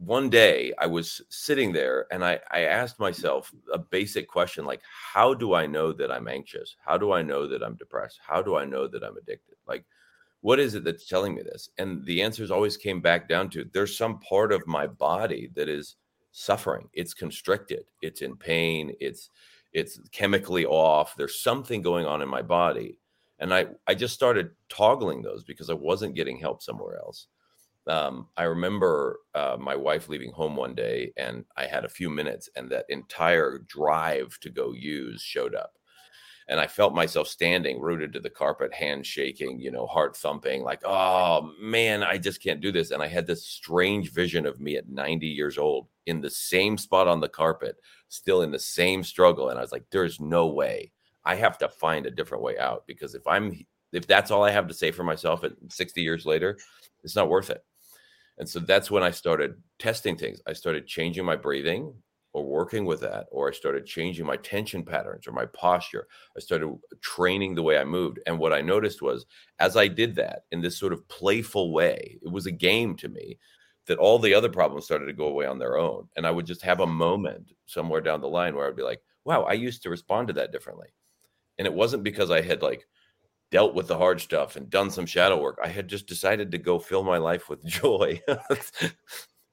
[0.00, 4.80] one day I was sitting there and I, I asked myself a basic question like,
[4.82, 6.74] how do I know that I'm anxious?
[6.82, 8.18] How do I know that I'm depressed?
[8.26, 9.56] How do I know that I'm addicted?
[9.68, 9.84] Like,
[10.40, 11.68] what is it that's telling me this?
[11.76, 15.68] And the answers always came back down to there's some part of my body that
[15.68, 15.96] is
[16.32, 16.88] suffering.
[16.94, 17.84] It's constricted.
[18.00, 18.94] It's in pain.
[19.00, 19.28] It's
[19.74, 21.14] it's chemically off.
[21.14, 22.98] There's something going on in my body.
[23.38, 27.26] And I I just started toggling those because I wasn't getting help somewhere else
[27.90, 32.08] um, I remember uh, my wife leaving home one day and I had a few
[32.08, 35.72] minutes, and that entire drive to go use showed up.
[36.48, 40.62] And I felt myself standing rooted to the carpet, hands shaking, you know, heart thumping,
[40.62, 42.90] like, oh man, I just can't do this.
[42.90, 46.76] And I had this strange vision of me at 90 years old in the same
[46.78, 47.76] spot on the carpet,
[48.08, 49.48] still in the same struggle.
[49.50, 50.92] And I was like, there's no way.
[51.24, 54.50] I have to find a different way out because if I'm, if that's all I
[54.50, 56.56] have to say for myself at 60 years later,
[57.04, 57.64] it's not worth it.
[58.38, 60.40] And so that's when I started testing things.
[60.46, 61.94] I started changing my breathing
[62.32, 66.06] or working with that, or I started changing my tension patterns or my posture.
[66.36, 68.20] I started training the way I moved.
[68.26, 69.26] And what I noticed was
[69.58, 73.08] as I did that in this sort of playful way, it was a game to
[73.08, 73.38] me
[73.86, 76.06] that all the other problems started to go away on their own.
[76.16, 79.02] And I would just have a moment somewhere down the line where I'd be like,
[79.24, 80.88] wow, I used to respond to that differently.
[81.58, 82.86] And it wasn't because I had like
[83.50, 85.58] dealt with the hard stuff and done some shadow work.
[85.62, 88.20] I had just decided to go fill my life with joy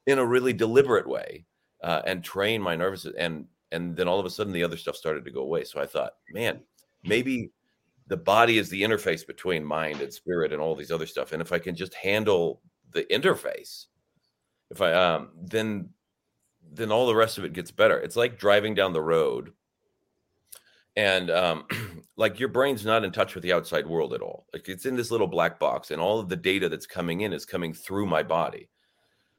[0.05, 1.45] in a really deliberate way
[1.83, 4.95] uh, and train my nervous and and then all of a sudden the other stuff
[4.95, 5.65] started to go away.
[5.65, 6.61] So I thought, man,
[7.03, 7.51] maybe
[8.07, 11.33] the body is the interface between mind and spirit and all these other stuff.
[11.33, 13.87] And if I can just handle the interface,
[14.69, 15.89] if I um then
[16.69, 17.97] then all the rest of it gets better.
[17.97, 19.51] It's like driving down the road
[20.97, 21.63] and um,
[22.17, 24.47] like your brain's not in touch with the outside world at all.
[24.51, 27.31] Like it's in this little black box and all of the data that's coming in
[27.31, 28.67] is coming through my body.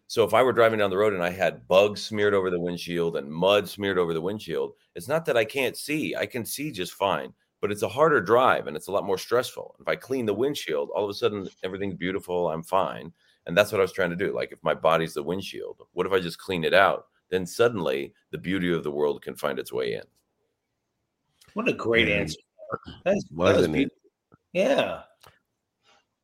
[0.07, 2.61] So if i were driving down the road and i had bugs smeared over the
[2.61, 6.17] windshield and mud smeared over the windshield it's not that i can't see.
[6.17, 9.19] I can see just fine but it's a harder drive and it's a lot more
[9.19, 9.77] stressful.
[9.81, 13.13] If i clean the windshield all of a sudden everything's beautiful i'm fine
[13.47, 14.35] and that's what i was trying to do.
[14.35, 17.07] Like if my body's the windshield what if i just clean it out?
[17.29, 20.05] Then suddenly the beauty of the world can find its way in
[21.59, 22.39] what a great and answer.
[23.05, 23.93] That's, wasn't that was it?
[24.53, 25.01] Yeah.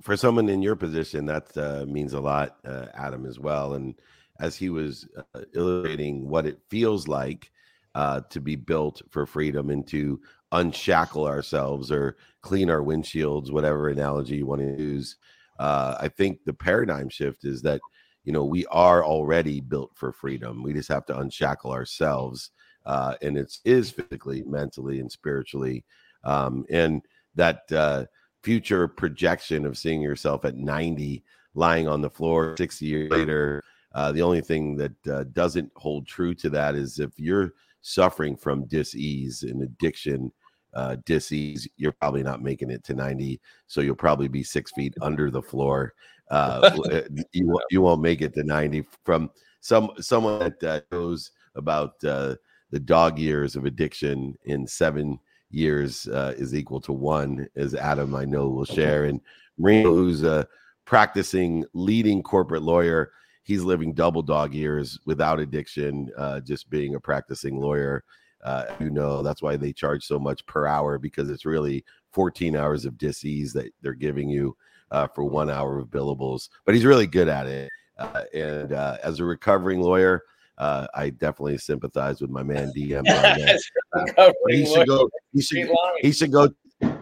[0.01, 3.75] For someone in your position, that uh, means a lot, uh, Adam, as well.
[3.75, 3.97] And
[4.39, 7.51] as he was uh, illustrating what it feels like
[7.97, 10.21] uh, to be built for freedom and to
[10.53, 15.17] unshackle ourselves or clean our windshields, whatever analogy you want to use,
[15.59, 17.81] uh, I think the paradigm shift is that
[18.23, 20.63] you know we are already built for freedom.
[20.63, 22.51] We just have to unshackle ourselves
[22.87, 25.85] uh, and it is physically, mentally, and spiritually.
[26.25, 27.03] Um, and
[27.35, 28.05] that uh,
[28.43, 31.23] future projection of seeing yourself at 90,
[31.55, 33.63] lying on the floor 60 years later.
[33.95, 38.37] Uh, the only thing that uh, doesn't hold true to that is if you're suffering
[38.37, 40.33] from disease and addiction,
[40.75, 43.41] uh, disease, you're probably not making it to 90.
[43.67, 45.95] So you'll probably be six feet under the floor.
[46.31, 51.31] Uh, uh you, you won't make it to 90 from some someone that uh, knows
[51.55, 52.35] about uh,
[52.75, 55.17] the dog years of addiction in seven
[55.49, 59.05] years uh, is equal to one, as Adam I know will share.
[59.05, 59.21] And
[59.57, 60.45] Marino, who's a
[60.85, 63.13] practicing leading corporate lawyer,
[63.45, 68.03] he's living double dog years without addiction, uh, just being a practicing lawyer.
[68.43, 72.57] Uh, you know, that's why they charge so much per hour because it's really 14
[72.57, 74.57] hours of disease that they're giving you
[74.91, 76.49] uh, for one hour of billables.
[76.67, 77.71] But he's really good at it.
[77.97, 80.25] Uh, and uh, as a recovering lawyer,
[80.59, 83.05] uh, I definitely sympathize with my man DM.
[84.17, 85.11] uh, he should go.
[85.33, 85.71] He should.
[86.01, 86.49] He should go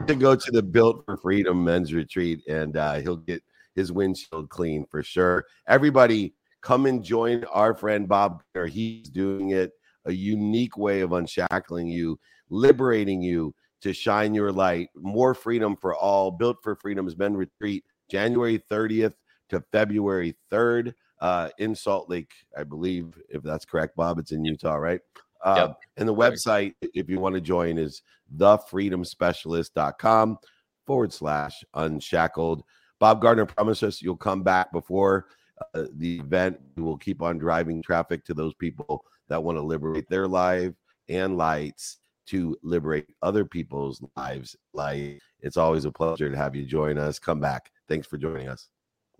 [0.06, 3.42] to go to the Built for Freedom Men's Retreat, and uh, he'll get
[3.74, 5.46] his windshield clean for sure.
[5.66, 8.42] Everybody, come and join our friend Bob.
[8.68, 9.72] He's doing it
[10.04, 12.18] a unique way of unshackling you,
[12.50, 14.88] liberating you to shine your light.
[14.94, 16.30] More freedom for all.
[16.30, 19.14] Built for Freedom's Men Retreat, January 30th
[19.50, 24.18] to February 3rd uh, in Salt Lake, I believe, if that's correct, Bob.
[24.18, 25.00] It's in Utah, right?
[25.44, 25.78] Uh, yep.
[25.96, 28.02] And the website, if you want to join, is
[28.36, 30.38] thefreedomspecialist.com
[30.84, 32.64] forward slash unshackled.
[32.98, 35.26] Bob Gardner promised us you'll come back before
[35.74, 36.58] uh, the event.
[36.76, 40.74] We will keep on driving traffic to those people that want to liberate their life
[41.08, 44.56] and lights to liberate other people's lives.
[44.74, 47.20] Like it's always a pleasure to have you join us.
[47.20, 47.70] Come back.
[47.88, 48.68] Thanks for joining us.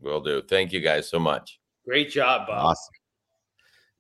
[0.00, 0.42] Will do.
[0.42, 1.60] Thank you guys so much.
[1.84, 2.64] Great job, Bob.
[2.64, 2.92] Awesome.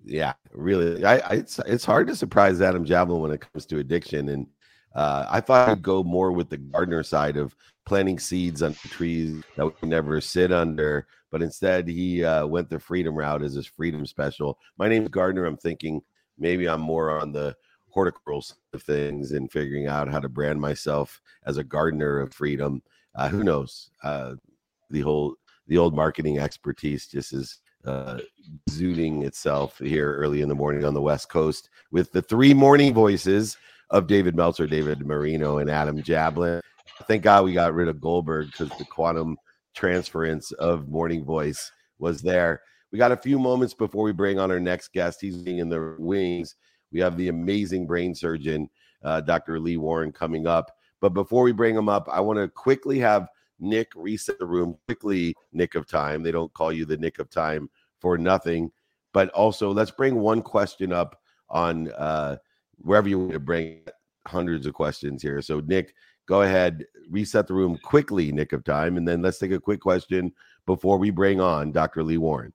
[0.04, 1.04] Yeah, really.
[1.04, 4.46] I, I it's it's hard to surprise Adam Jablin when it comes to addiction, and
[4.94, 7.54] uh, I thought I'd go more with the gardener side of
[7.86, 12.78] planting seeds under trees that we never sit under, but instead he uh, went the
[12.78, 14.58] freedom route as his freedom special.
[14.78, 15.44] My name's Gardner.
[15.44, 16.02] I'm thinking
[16.38, 17.56] maybe I'm more on the
[17.90, 22.32] horticultural side of things and figuring out how to brand myself as a gardener of
[22.32, 22.82] freedom.
[23.14, 23.90] Uh, who knows?
[24.02, 24.34] Uh,
[24.90, 25.34] the whole
[25.68, 28.18] the old marketing expertise just is uh,
[28.66, 32.94] exuding itself here early in the morning on the West Coast with the three morning
[32.94, 33.56] voices
[33.90, 36.60] of David Meltzer, David Marino, and Adam Jablin.
[37.06, 39.36] Thank God we got rid of Goldberg because the quantum
[39.74, 42.62] transference of morning voice was there.
[42.90, 45.20] We got a few moments before we bring on our next guest.
[45.20, 46.56] He's being in the wings.
[46.92, 48.68] We have the amazing brain surgeon,
[49.02, 49.58] uh, Dr.
[49.58, 50.70] Lee Warren, coming up.
[51.00, 53.28] But before we bring him up, I want to quickly have
[53.62, 56.22] Nick reset the room quickly, Nick of time.
[56.22, 58.70] They don't call you the Nick of time for nothing.
[59.14, 62.36] But also, let's bring one question up on uh,
[62.78, 63.82] wherever you want to bring
[64.26, 65.40] hundreds of questions here.
[65.40, 65.94] So, Nick,
[66.26, 69.80] go ahead, reset the room quickly, Nick of time, and then let's take a quick
[69.80, 70.32] question
[70.66, 72.02] before we bring on Dr.
[72.02, 72.52] Lee Warren.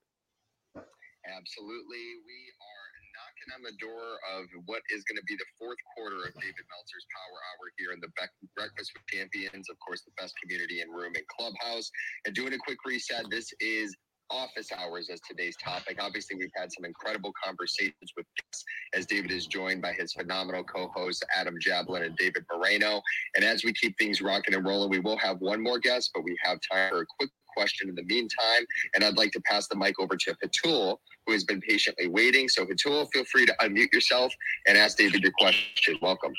[0.76, 2.06] Absolutely.
[2.26, 6.24] We are knocking on the door of what is going to be the fourth quarter
[6.24, 8.08] of David Meltzer's Power Hour here in the
[8.56, 11.92] Breakfast with Champions, of course, the best community and room and clubhouse.
[12.24, 13.92] And doing a quick reset, this is
[14.30, 16.00] office hours as today's topic.
[16.00, 18.64] Obviously, we've had some incredible conversations with guests
[18.94, 23.02] as David is joined by his phenomenal co-hosts Adam Jablin and David Marino.
[23.36, 26.24] And as we keep things rocking and rolling, we will have one more guest, but
[26.24, 28.64] we have time for a quick question in the meantime.
[28.94, 32.48] And I'd like to pass the mic over to Hatul, who has been patiently waiting.
[32.50, 34.32] So Hatul, feel free to unmute yourself
[34.68, 35.98] and ask David your question.
[36.02, 36.34] Welcome.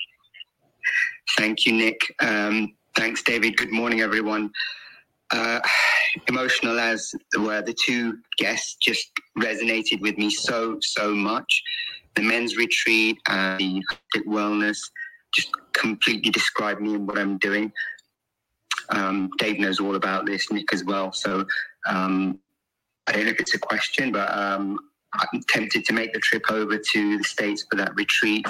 [1.36, 2.00] Thank you, Nick.
[2.20, 3.56] Um, thanks, David.
[3.56, 4.50] Good morning, everyone
[5.30, 5.60] uh,
[6.26, 11.62] emotional as were the two guests just resonated with me so so much
[12.14, 13.82] the men's retreat and the
[14.26, 14.78] wellness
[15.34, 17.70] just completely described me and what i'm doing
[18.90, 21.44] um, dave knows all about this nick as well so
[21.86, 22.38] um,
[23.06, 24.78] i don't know if it's a question but um,
[25.14, 28.46] i'm tempted to make the trip over to the states for that retreat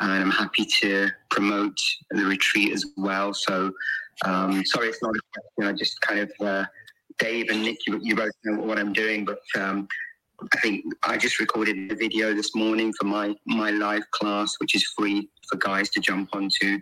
[0.00, 1.78] and i'm happy to promote
[2.10, 3.72] the retreat as well so
[4.24, 5.74] um, sorry, it's not a question.
[5.74, 6.64] I just kind of, uh,
[7.18, 9.88] Dave and Nick, you, you, both know what I'm doing, but um,
[10.54, 14.74] I think I just recorded a video this morning for my my live class, which
[14.74, 16.78] is free for guys to jump onto.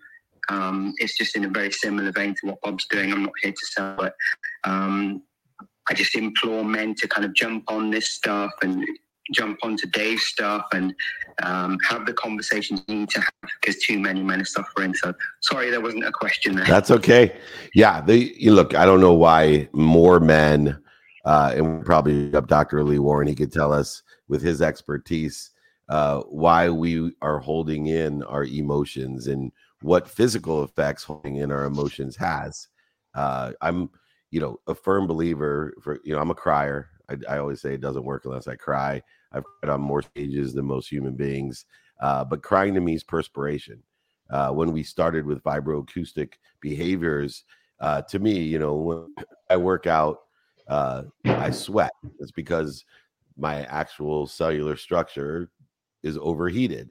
[0.51, 3.13] Um, it's just in a very similar vein to what Bob's doing.
[3.13, 4.13] I'm not here to sell it.
[4.65, 5.23] Um,
[5.89, 8.85] I just implore men to kind of jump on this stuff and
[9.33, 10.93] jump onto Dave's stuff and
[11.45, 14.93] um, have the conversations you need to have because too many men are suffering.
[14.95, 16.67] So sorry, there wasn't a question there.
[16.67, 17.37] That's okay.
[17.75, 18.75] Yeah, you look.
[18.75, 20.83] I don't know why more men,
[21.25, 22.83] uh, and probably Dr.
[22.83, 23.29] Lee Warren.
[23.29, 25.51] He could tell us with his expertise
[25.89, 31.65] uh, why we are holding in our emotions and what physical effects holding in our
[31.65, 32.69] emotions has.
[33.15, 33.91] Uh, I'm,
[34.31, 36.89] you know, a firm believer for you know I'm a crier.
[37.09, 39.03] I, I always say it doesn't work unless I cry.
[39.33, 41.65] I've cried on more stages than most human beings.
[42.01, 43.83] Uh, but crying to me is perspiration.
[44.31, 47.45] Uh, when we started with vibroacoustic behaviors,
[47.81, 49.07] uh, to me, you know, when
[49.49, 50.19] I work out,
[50.69, 51.91] uh, I sweat.
[52.21, 52.85] It's because
[53.37, 55.51] my actual cellular structure
[56.03, 56.91] is overheated.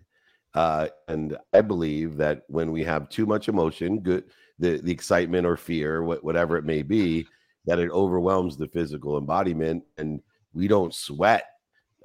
[0.55, 4.25] Uh, and I believe that when we have too much emotion, good,
[4.57, 7.27] the, the excitement or fear, whatever it may be,
[7.65, 10.21] that it overwhelms the physical embodiment and
[10.53, 11.45] we don't sweat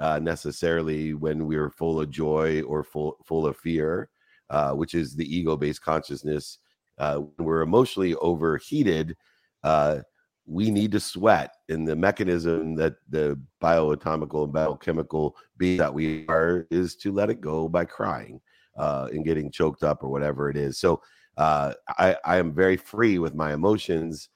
[0.01, 4.09] uh, necessarily when we're full of joy or full full of fear,
[4.51, 6.59] uh, which is the ego-based consciousness.
[6.99, 9.17] Uh, when we're emotionally overheated,
[9.63, 10.01] uh,
[10.47, 16.27] we need to sweat, and the mechanism that the bioatomical and biochemical being that we
[16.29, 18.41] are is to let it go by crying
[18.77, 20.79] uh, and getting choked up or whatever it is.
[20.79, 21.01] So
[21.37, 24.29] uh, I, I am very free with my emotions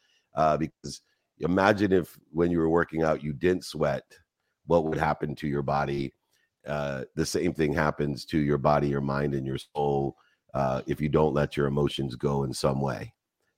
[0.58, 1.02] because
[1.40, 4.04] imagine if when you were working out you didn't sweat
[4.66, 6.14] what would happen to your body.
[6.66, 10.16] Uh, the same thing happens to your body, your mind, and your soul
[10.54, 13.12] uh, if you don't let your emotions go in some way.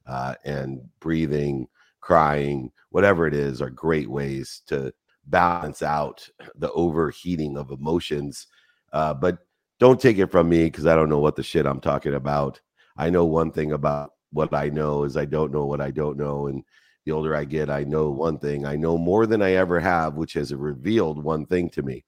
[0.07, 1.67] Uh, and breathing,
[2.01, 4.93] crying, whatever it is, are great ways to
[5.27, 8.47] balance out the overheating of emotions.
[8.93, 9.39] Uh, but
[9.79, 12.61] don't take it from me because I don't know what the shit I'm talking about.
[12.97, 16.19] I know one thing about what I know is I don't know what I don't
[16.19, 16.49] know.
[16.49, 16.63] And
[17.05, 18.67] the older I get, I know one thing.
[18.67, 22.05] I know more than I ever have, which has revealed one thing to me.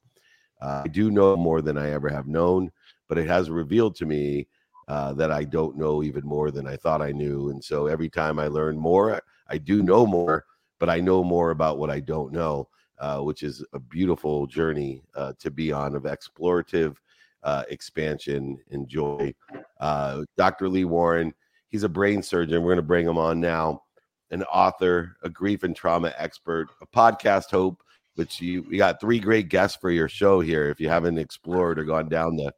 [0.60, 2.70] Uh, I do know more than I ever have known,
[3.08, 4.46] but it has revealed to me
[4.88, 7.50] uh, that I don't know even more than I thought I knew.
[7.50, 10.44] And so every time I learn more, I do know more,
[10.78, 12.68] but I know more about what I don't know.
[13.02, 16.96] uh, which is a beautiful journey uh, to be on of explorative
[17.42, 19.34] uh, expansion and joy.
[19.80, 20.68] Uh, Dr.
[20.68, 21.34] Lee Warren,
[21.68, 22.62] he's a brain surgeon.
[22.62, 23.82] We're going to bring him on now.
[24.30, 27.82] An author, a grief and trauma expert, a podcast hope,
[28.14, 30.70] which you we got three great guests for your show here.
[30.70, 32.54] If you haven't explored or gone down the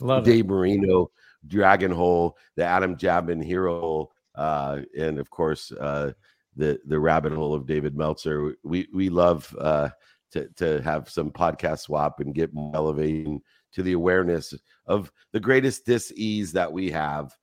[0.00, 1.10] Love Dave Marino
[1.46, 6.12] Dragon Hole, the Adam Jablin Hero uh, and of course uh,
[6.56, 8.54] the the rabbit hole of David Meltzer.
[8.62, 9.90] We we love uh,
[10.32, 13.40] to to have some podcast swap and get elevating
[13.72, 14.54] to the awareness
[14.86, 17.36] of the greatest dis-ease that we have,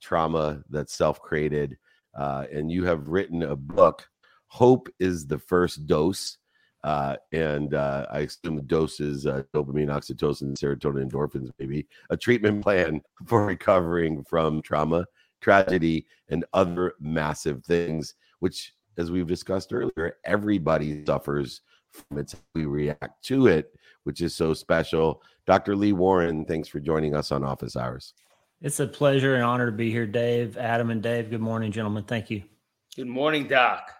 [0.00, 1.78] trauma that's self-created.
[2.14, 4.06] Uh, and you have written a book.
[4.48, 6.36] Hope is the first dose.
[6.82, 12.16] Uh, and uh, I assume the dose is uh, dopamine, oxytocin, serotonin, endorphins, maybe a
[12.16, 15.04] treatment plan for recovering from trauma,
[15.40, 22.34] tragedy, and other massive things, which, as we've discussed earlier, everybody suffers from it.
[22.54, 23.74] We react to it,
[24.04, 25.22] which is so special.
[25.46, 25.74] Dr.
[25.76, 28.14] Lee Warren, thanks for joining us on Office Hours.
[28.62, 31.30] It's a pleasure and honor to be here, Dave, Adam, and Dave.
[31.30, 32.04] Good morning, gentlemen.
[32.04, 32.42] Thank you.
[32.94, 33.90] Good morning, Doc.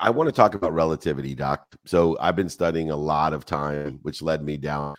[0.00, 1.66] I want to talk about relativity, Doc.
[1.84, 4.96] So I've been studying a lot of time, which led me down the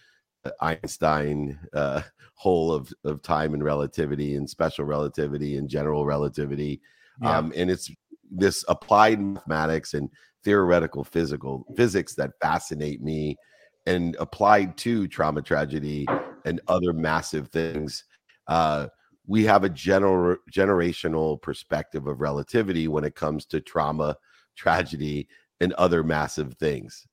[0.61, 2.01] Einstein uh,
[2.35, 6.81] hole of, of time and relativity and special relativity and general relativity.
[7.21, 7.37] Yeah.
[7.37, 7.91] Um, and it's
[8.31, 10.09] this applied mathematics and
[10.43, 13.37] theoretical physical physics that fascinate me
[13.85, 16.05] and applied to trauma tragedy
[16.45, 18.03] and other massive things
[18.47, 18.87] uh,
[19.25, 24.15] we have a general generational perspective of relativity when it comes to trauma
[24.55, 25.27] tragedy
[25.61, 27.07] and other massive things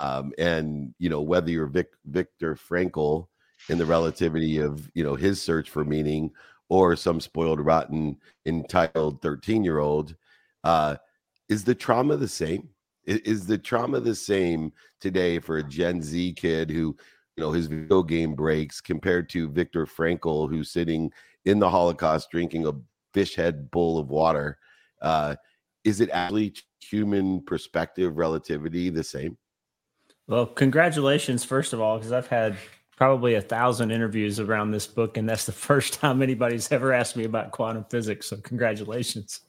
[0.00, 3.28] um, and you know whether you're Vic, Viktor Frankl
[3.68, 6.30] in the relativity of you know his search for meaning
[6.68, 10.16] or some spoiled rotten entitled 13 year old
[10.64, 10.96] uh,
[11.48, 12.68] is the trauma the same?
[13.04, 16.96] Is the trauma the same today for a gen z kid who
[17.36, 21.10] you know his video game breaks compared to Viktor Frankl who's sitting
[21.44, 22.72] in the holocaust drinking a
[23.12, 24.58] fish head bowl of water?
[25.02, 25.34] Uh,
[25.82, 29.36] is it actually human perspective relativity the same
[30.30, 32.56] Well, congratulations, first of all, because I've had
[32.96, 37.16] probably a thousand interviews around this book, and that's the first time anybody's ever asked
[37.16, 38.28] me about quantum physics.
[38.28, 39.40] So, congratulations.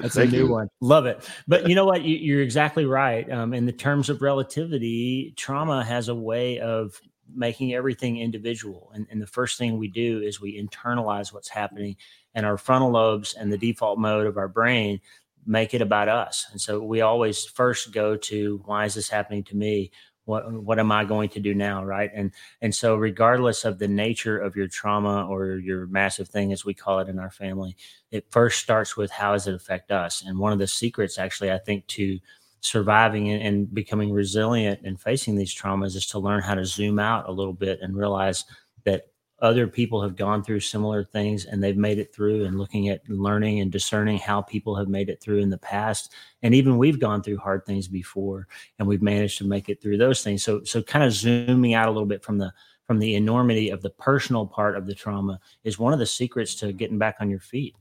[0.00, 0.52] That's Thank a new you.
[0.52, 0.68] one.
[0.80, 1.28] Love it.
[1.48, 2.02] But you know what?
[2.02, 3.28] You, you're exactly right.
[3.32, 7.00] Um, in the terms of relativity, trauma has a way of
[7.34, 8.92] making everything individual.
[8.94, 11.96] And, and the first thing we do is we internalize what's happening,
[12.36, 15.00] and our frontal lobes and the default mode of our brain
[15.44, 16.46] make it about us.
[16.52, 19.90] And so we always first go to why is this happening to me?
[20.24, 21.84] What what am I going to do now?
[21.84, 22.10] Right.
[22.14, 26.64] And and so regardless of the nature of your trauma or your massive thing, as
[26.64, 27.76] we call it in our family,
[28.10, 30.22] it first starts with how does it affect us?
[30.26, 32.18] And one of the secrets actually, I think, to
[32.60, 36.98] surviving and, and becoming resilient and facing these traumas is to learn how to zoom
[36.98, 38.44] out a little bit and realize
[38.84, 39.11] that
[39.42, 43.06] other people have gone through similar things and they've made it through and looking at
[43.10, 46.12] learning and discerning how people have made it through in the past
[46.42, 48.46] and even we've gone through hard things before
[48.78, 51.88] and we've managed to make it through those things so so kind of zooming out
[51.88, 52.50] a little bit from the
[52.86, 56.54] from the enormity of the personal part of the trauma is one of the secrets
[56.54, 57.74] to getting back on your feet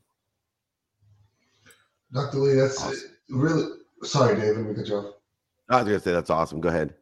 [2.11, 2.39] Dr.
[2.39, 3.09] Lee, that's Awesome.
[3.29, 3.69] really
[4.03, 4.57] sorry, David.
[4.57, 5.13] Let me cut you off.
[5.69, 6.95] i was gonna say that's awesome go ahead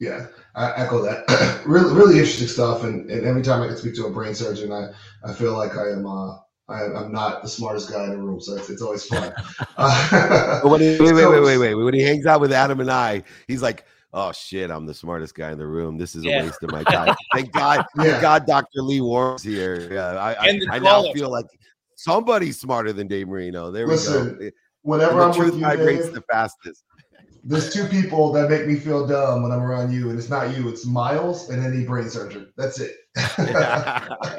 [0.00, 1.62] Yeah, I echo that.
[1.66, 2.84] really, really interesting stuff.
[2.84, 4.88] And, and every time I can speak to a brain surgeon, I,
[5.22, 6.36] I feel like I am uh,
[6.70, 9.32] I, I'm not the smartest guy in the room, so it's, it's always fun.
[9.76, 11.74] Uh, when he, wait, wait, wait, wait, wait.
[11.74, 15.34] When he hangs out with Adam and I, he's like, "Oh shit, I'm the smartest
[15.34, 15.96] guy in the room.
[15.96, 16.38] This is Yeah.
[16.40, 18.10] a waste of my time." thank God, Yeah.
[18.10, 19.88] thank God, Doctor Lee Warren's here.
[19.90, 21.46] Yeah, I, I, I now feel like
[21.94, 23.70] somebody's smarter than Dave Marino.
[23.70, 24.36] There we go.
[24.82, 26.84] Whenever the I'm with truth you, vibrates Dave, the fastest.
[27.44, 30.56] There's two people that make me feel dumb when I'm around you, and it's not
[30.56, 32.52] you, it's Miles and any brain surgeon.
[32.56, 32.92] That's it.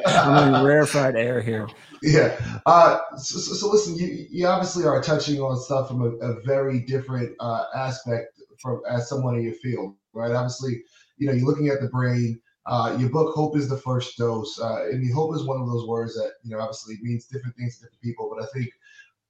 [0.07, 1.67] i'm in rarefied air here
[2.01, 2.39] Yeah.
[2.65, 6.41] Uh, so, so, so listen, you, you obviously are touching on stuff from a, a
[6.43, 10.31] very different uh, aspect from as someone in your field, right?
[10.31, 10.83] Obviously,
[11.17, 12.39] you know, you're looking at the brain.
[12.65, 14.59] Uh, your book, Hope is the First Dose.
[14.59, 17.55] Uh, and the hope is one of those words that, you know, obviously means different
[17.55, 18.33] things to different people.
[18.33, 18.69] But I think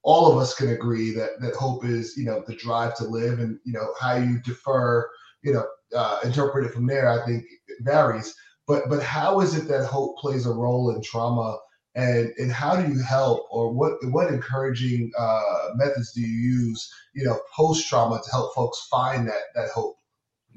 [0.04, 3.40] all of us can agree that, that hope is, you know, the drive to live
[3.40, 5.10] and, you know, how you defer,
[5.44, 7.44] you know, uh, interpret it from there, I think
[7.82, 8.34] varies.
[8.68, 11.58] But, but how is it that hope plays a role in trauma
[11.94, 16.90] and and how do you help or what what encouraging uh, methods do you use
[17.14, 19.98] you know post trauma to help folks find that that hope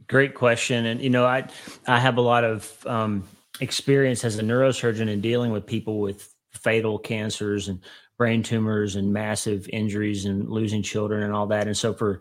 [0.06, 0.86] Great question.
[0.86, 1.46] And, you know, I,
[1.86, 3.24] I have a lot of um,
[3.60, 7.80] experience as a neurosurgeon in dealing with people with fatal cancers and
[8.16, 11.66] brain tumors and massive injuries and losing children and all that.
[11.66, 12.20] And so for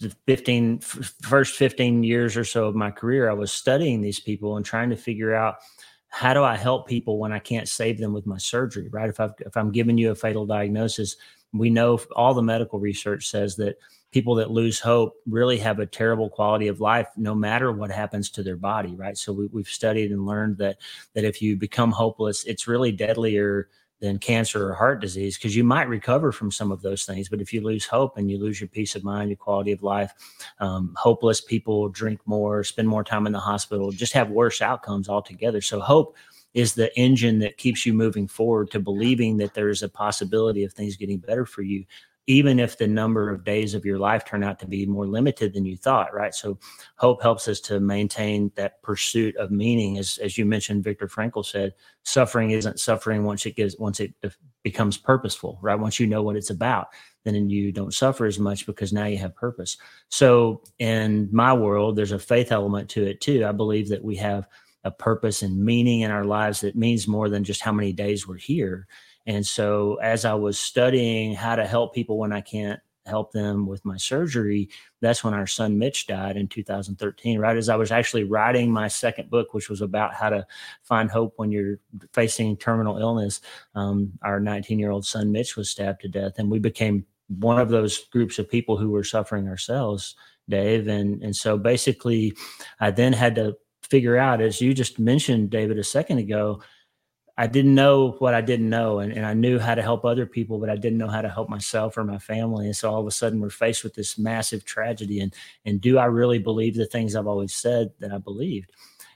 [0.00, 4.56] the 15 first 15 years or so of my career, I was studying these people
[4.56, 5.56] and trying to figure out
[6.08, 9.08] how do I help people when I can't save them with my surgery, right?
[9.08, 11.16] If, i if I'm giving you a fatal diagnosis,
[11.52, 13.76] we know all the medical research says that
[14.14, 18.30] people that lose hope really have a terrible quality of life no matter what happens
[18.30, 20.78] to their body right so we, have studied and learned that
[21.14, 23.68] that if you become hopeless it's really deadlier
[24.00, 27.40] than cancer or heart disease because you might recover from some of those things but
[27.40, 30.12] if you lose hope and you lose your peace of mind your quality of life
[30.58, 35.08] um, hopeless people drink more spend more time in the hospital just have worse outcomes
[35.08, 35.60] altogether.
[35.60, 36.16] So hope
[36.54, 40.64] is the engine that keeps you moving forward to believing that there is a possibility
[40.64, 41.84] of things getting better for you
[42.26, 45.52] even if the number of days of your life turn out to be more limited
[45.52, 46.34] than you thought right?
[46.34, 46.58] So
[46.96, 49.98] hope helps us to maintain that pursuit of meaning.
[49.98, 54.14] As as you mentioned Viktor Frankl said suffering isn't suffering once it gets once it
[54.62, 55.78] becomes purposeful right?
[55.78, 56.88] Once you know what it's about
[57.24, 59.76] then you don't suffer as much because now you have purpose.
[60.08, 63.44] So in my world there's a faith element to it too.
[63.44, 64.46] I believe that we have
[64.84, 68.28] a purpose and meaning in our lives that means more than just how many days
[68.28, 68.86] we're here
[69.26, 73.66] and so as I was studying how to help people when I can't help them
[73.66, 74.68] with my surgery,
[75.00, 78.88] that's when our son Mitch died in 2013, right as I was actually writing my
[78.88, 80.46] second book, which was about how to
[80.82, 81.78] find hope when you're
[82.12, 83.40] facing terminal illness.
[83.74, 87.58] Um, our 19 year old son Mitch was stabbed to death, and we became one
[87.58, 90.14] of those groups of people who were suffering ourselves,
[90.48, 90.88] Dave.
[90.88, 92.34] And, and so basically,
[92.80, 96.62] I then had to figure out, as you just mentioned, David, a second ago,
[97.36, 100.24] I didn't know what I didn't know, and, and I knew how to help other
[100.24, 102.66] people, but I didn't know how to help myself or my family.
[102.66, 105.20] And so all of a sudden, we're faced with this massive tragedy.
[105.20, 108.70] And and do I really believe the things I've always said that I believed?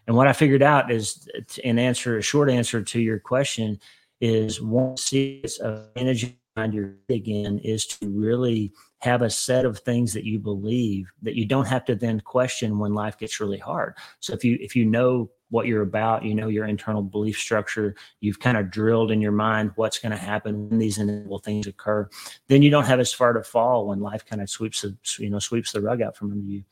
[0.09, 1.29] And what I figured out is,
[1.63, 3.79] in answer, a short answer to your question,
[4.21, 9.79] is one series of energy behind your again is to really have a set of
[9.79, 13.59] things that you believe that you don't have to then question when life gets really
[13.59, 13.95] hard.
[14.19, 17.95] So if you if you know what you're about, you know your internal belief structure,
[18.21, 21.67] you've kind of drilled in your mind what's going to happen when these inevitable things
[21.67, 22.09] occur,
[22.49, 25.31] then you don't have as far to fall when life kind of sweeps the you
[25.31, 26.65] know sweeps the rug out from under you.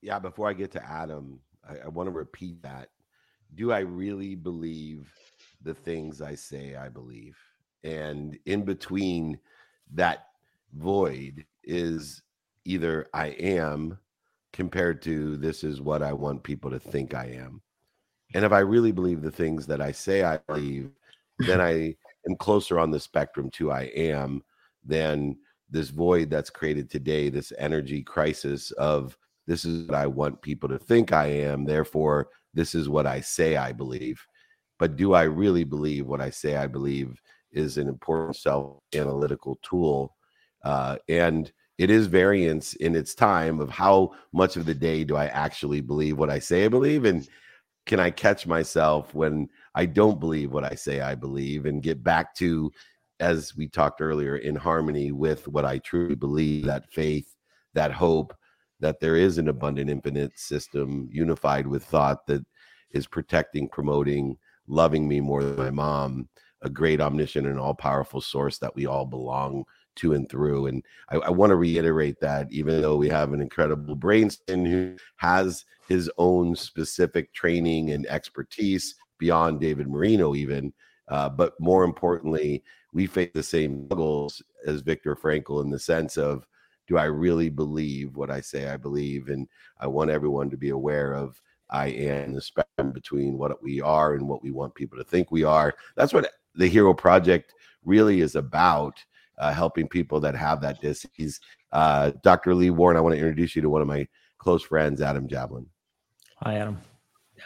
[0.00, 2.88] Yeah, before I get to Adam, I, I want to repeat that.
[3.54, 5.12] Do I really believe
[5.62, 7.36] the things I say I believe?
[7.84, 9.38] And in between
[9.94, 10.28] that
[10.74, 12.22] void is
[12.64, 13.98] either I am
[14.52, 17.62] compared to this is what I want people to think I am.
[18.34, 20.90] And if I really believe the things that I say I believe,
[21.38, 21.94] then I
[22.28, 24.42] am closer on the spectrum to I am
[24.84, 25.36] than
[25.70, 30.68] this void that's created today, this energy crisis of this is what I want people
[30.68, 31.64] to think I am.
[31.64, 34.24] Therefore, this is what I say I believe.
[34.78, 37.20] But do I really believe what I say I believe
[37.52, 40.16] is an important self analytical tool
[40.64, 45.16] uh, and it is variance in its time of how much of the day do
[45.16, 47.28] I actually believe what I say I believe, and
[47.86, 52.04] can I catch myself when I don't believe what I say I believe, and get
[52.04, 52.70] back to,
[53.18, 57.34] as we talked earlier, in harmony with what I truly believe that faith,
[57.74, 58.32] that hope,
[58.78, 62.46] that there is an abundant, infinite system unified with thought that
[62.92, 64.36] is protecting, promoting,
[64.68, 66.28] loving me more than my mom,
[66.62, 69.64] a great, omniscient, and all powerful source that we all belong
[69.96, 70.66] to and through.
[70.66, 74.96] And I, I want to reiterate that even though we have an incredible brainstem who
[75.16, 80.72] has his own specific training and expertise beyond David Marino, even,
[81.08, 82.62] uh, but more importantly,
[82.92, 86.46] we face the same struggles as Viktor Frankl in the sense of
[86.88, 89.28] do I really believe what I say I believe?
[89.28, 91.40] And I want everyone to be aware of
[91.70, 95.30] I am the spectrum between what we are and what we want people to think
[95.30, 95.74] we are.
[95.96, 99.02] That's what the Hero Project really is about
[99.38, 101.40] uh, helping people that have that disease.
[101.72, 102.54] Uh, Dr.
[102.54, 104.06] Lee Warren, I want to introduce you to one of my
[104.38, 105.66] close friends, Adam Jablin.
[106.38, 106.78] Hi, Adam.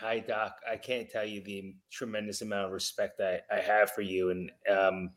[0.00, 0.56] Hi, Doc.
[0.70, 4.30] I can't tell you the tremendous amount of respect I, I have for you.
[4.30, 5.10] And um,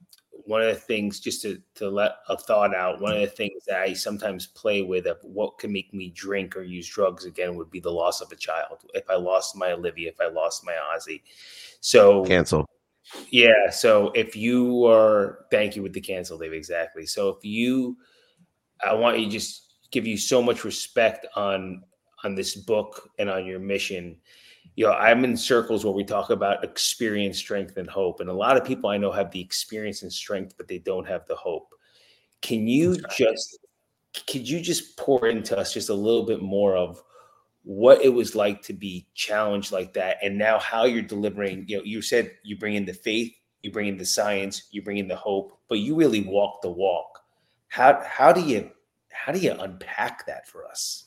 [0.45, 3.65] one of the things, just to, to let a thought out, one of the things
[3.67, 7.55] that I sometimes play with of what can make me drink or use drugs again
[7.55, 8.79] would be the loss of a child.
[8.93, 11.21] If I lost my Olivia, if I lost my Ozzy.
[11.81, 12.65] So cancel.
[13.29, 13.69] Yeah.
[13.71, 16.53] So if you are, thank you with the cancel, Dave.
[16.53, 17.05] Exactly.
[17.05, 17.97] So if you,
[18.85, 21.83] I want you just give you so much respect on
[22.23, 24.17] on this book and on your mission.
[24.75, 28.33] You know, I'm in circles where we talk about experience, strength, and hope, and a
[28.33, 31.35] lot of people I know have the experience and strength, but they don't have the
[31.35, 31.73] hope.
[32.41, 33.59] Can you just,
[34.27, 37.01] could you just pour into us just a little bit more of
[37.69, 41.77] what it was like to be challenged like that and now how you're delivering you
[41.77, 44.97] know you said you bring in the faith you bring in the science you bring
[44.97, 47.19] in the hope but you really walk the walk
[47.67, 48.71] how how do you
[49.11, 51.05] How do you unpack that for us?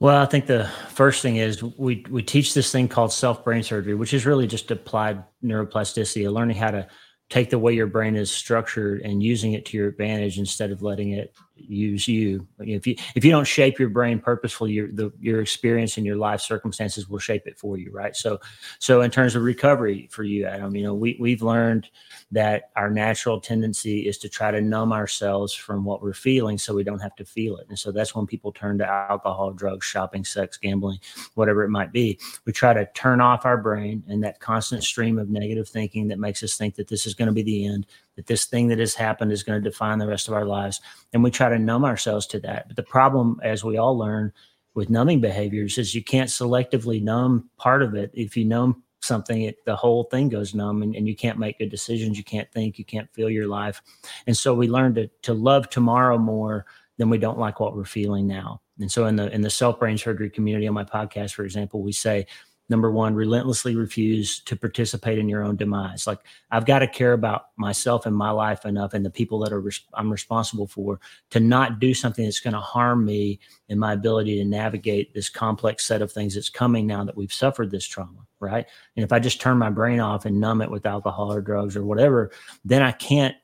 [0.00, 3.62] Well, I think the first thing is we we teach this thing called self brain
[3.62, 6.88] surgery, which is really just applied neuroplasticity, learning how to
[7.30, 10.82] take the way your brain is structured and using it to your advantage instead of
[10.82, 12.46] letting it use you.
[12.58, 16.16] If you if you don't shape your brain purposefully, your the your experience and your
[16.16, 18.14] life circumstances will shape it for you, right?
[18.16, 18.40] So
[18.78, 21.88] so in terms of recovery for you, Adam, you know, we we've learned
[22.32, 26.74] that our natural tendency is to try to numb ourselves from what we're feeling so
[26.74, 27.66] we don't have to feel it.
[27.68, 30.98] And so that's when people turn to alcohol, drugs, shopping, sex, gambling,
[31.34, 32.18] whatever it might be.
[32.44, 36.18] We try to turn off our brain and that constant stream of negative thinking that
[36.18, 37.86] makes us think that this is going to be the end
[38.16, 40.80] that this thing that has happened is going to define the rest of our lives.
[41.12, 42.68] And we try to numb ourselves to that.
[42.68, 44.32] But the problem, as we all learn
[44.74, 48.10] with numbing behaviors, is you can't selectively numb part of it.
[48.14, 51.58] If you numb something, it, the whole thing goes numb and, and you can't make
[51.58, 52.16] good decisions.
[52.16, 53.82] You can't think, you can't feel your life.
[54.26, 56.66] And so we learn to, to love tomorrow more
[56.98, 58.60] than we don't like what we're feeling now.
[58.80, 61.82] And so in the in the self brain surgery community on my podcast, for example,
[61.82, 62.26] we say
[62.68, 66.06] number one relentlessly refuse to participate in your own demise.
[66.06, 69.52] Like i've got to care about myself and my life enough and the people that
[69.52, 71.00] are res- i'm responsible for
[71.30, 73.38] to not do something that's going to harm me
[73.68, 77.32] and my ability to navigate this complex set of things that's coming now that we've
[77.32, 78.66] suffered this trauma right?
[78.96, 81.76] And if i just turn my brain off and numb it with alcohol or drugs
[81.76, 82.30] or whatever
[82.64, 83.36] then i can't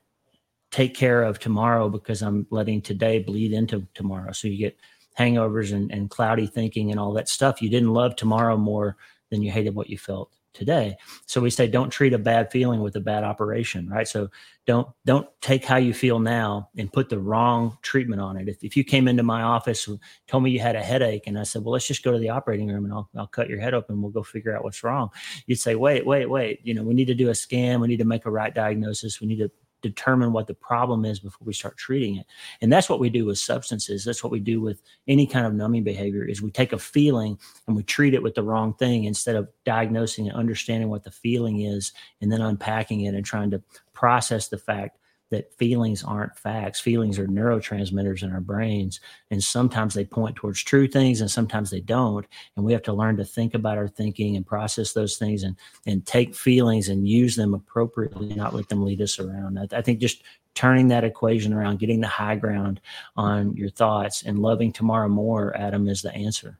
[0.70, 4.32] take care of tomorrow because i'm letting today bleed into tomorrow.
[4.32, 4.78] So you get
[5.18, 7.60] hangovers and, and cloudy thinking and all that stuff.
[7.62, 8.96] You didn't love tomorrow more
[9.30, 10.96] than you hated what you felt today.
[11.26, 14.06] So we say don't treat a bad feeling with a bad operation, right?
[14.08, 14.28] So
[14.66, 18.48] don't don't take how you feel now and put the wrong treatment on it.
[18.48, 19.88] If, if you came into my office
[20.26, 22.30] told me you had a headache and I said, well, let's just go to the
[22.30, 24.02] operating room and I'll, I'll cut your head open.
[24.02, 25.10] We'll go figure out what's wrong.
[25.46, 27.80] You'd say, wait, wait, wait, you know, we need to do a scan.
[27.80, 29.20] We need to make a right diagnosis.
[29.20, 29.50] We need to
[29.82, 32.26] determine what the problem is before we start treating it.
[32.60, 34.04] And that's what we do with substances.
[34.04, 37.38] That's what we do with any kind of numbing behavior is we take a feeling
[37.66, 41.10] and we treat it with the wrong thing instead of diagnosing and understanding what the
[41.10, 43.62] feeling is and then unpacking it and trying to
[43.92, 44.98] process the fact
[45.30, 46.80] that feelings aren't facts.
[46.80, 49.00] Feelings are neurotransmitters in our brains.
[49.30, 52.26] And sometimes they point towards true things and sometimes they don't.
[52.56, 55.56] And we have to learn to think about our thinking and process those things and,
[55.86, 59.58] and take feelings and use them appropriately, not let them lead us around.
[59.58, 60.22] I, I think just
[60.54, 62.80] turning that equation around, getting the high ground
[63.16, 66.58] on your thoughts and loving tomorrow more, Adam, is the answer.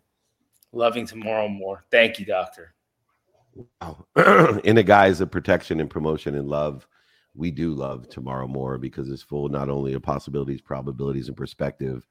[0.72, 1.84] Loving tomorrow more.
[1.90, 2.74] Thank you, doctor.
[3.80, 4.06] Wow.
[4.64, 6.86] In the guise of protection and promotion and love,
[7.40, 12.06] we do love tomorrow more because it's full not only of possibilities, probabilities, and perspective.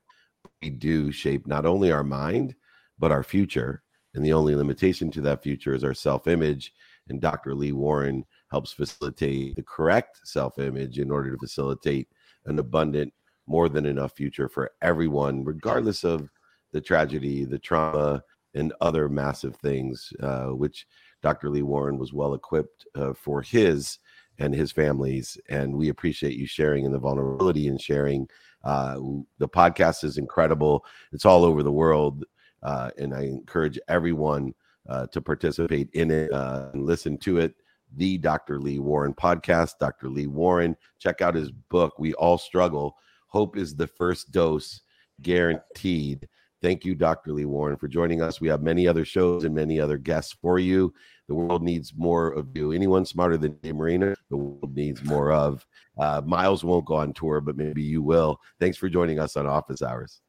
[0.63, 2.55] We do shape not only our mind,
[2.97, 3.83] but our future.
[4.15, 6.73] And the only limitation to that future is our self image.
[7.09, 7.53] And Dr.
[7.53, 12.07] Lee Warren helps facilitate the correct self image in order to facilitate
[12.47, 13.13] an abundant,
[13.45, 16.31] more than enough future for everyone, regardless of
[16.71, 18.23] the tragedy, the trauma,
[18.55, 20.87] and other massive things, uh, which
[21.21, 21.51] Dr.
[21.51, 23.99] Lee Warren was well equipped uh, for his
[24.39, 25.37] and his families.
[25.49, 28.27] And we appreciate you sharing in the vulnerability and sharing.
[28.63, 28.99] Uh,
[29.37, 30.85] the podcast is incredible.
[31.11, 32.25] It's all over the world.
[32.63, 34.53] Uh, and I encourage everyone
[34.87, 37.53] uh, to participate in it uh, and listen to it.
[37.95, 38.59] The Dr.
[38.59, 40.09] Lee Warren podcast, Dr.
[40.09, 40.75] Lee Warren.
[40.99, 42.95] Check out his book, We All Struggle.
[43.27, 44.81] Hope is the first dose,
[45.21, 46.27] guaranteed.
[46.61, 47.31] Thank you, Dr.
[47.33, 48.41] Lee Warren, for joining us.
[48.41, 50.93] We have many other shows and many other guests for you.
[51.29, 52.71] The world needs more of you.
[52.71, 55.63] Anyone smarter than Dave Marino, the world needs more of.
[55.95, 58.39] Uh, Miles won't go on tour, but maybe you will.
[58.59, 60.21] Thanks for joining us on Office Hours.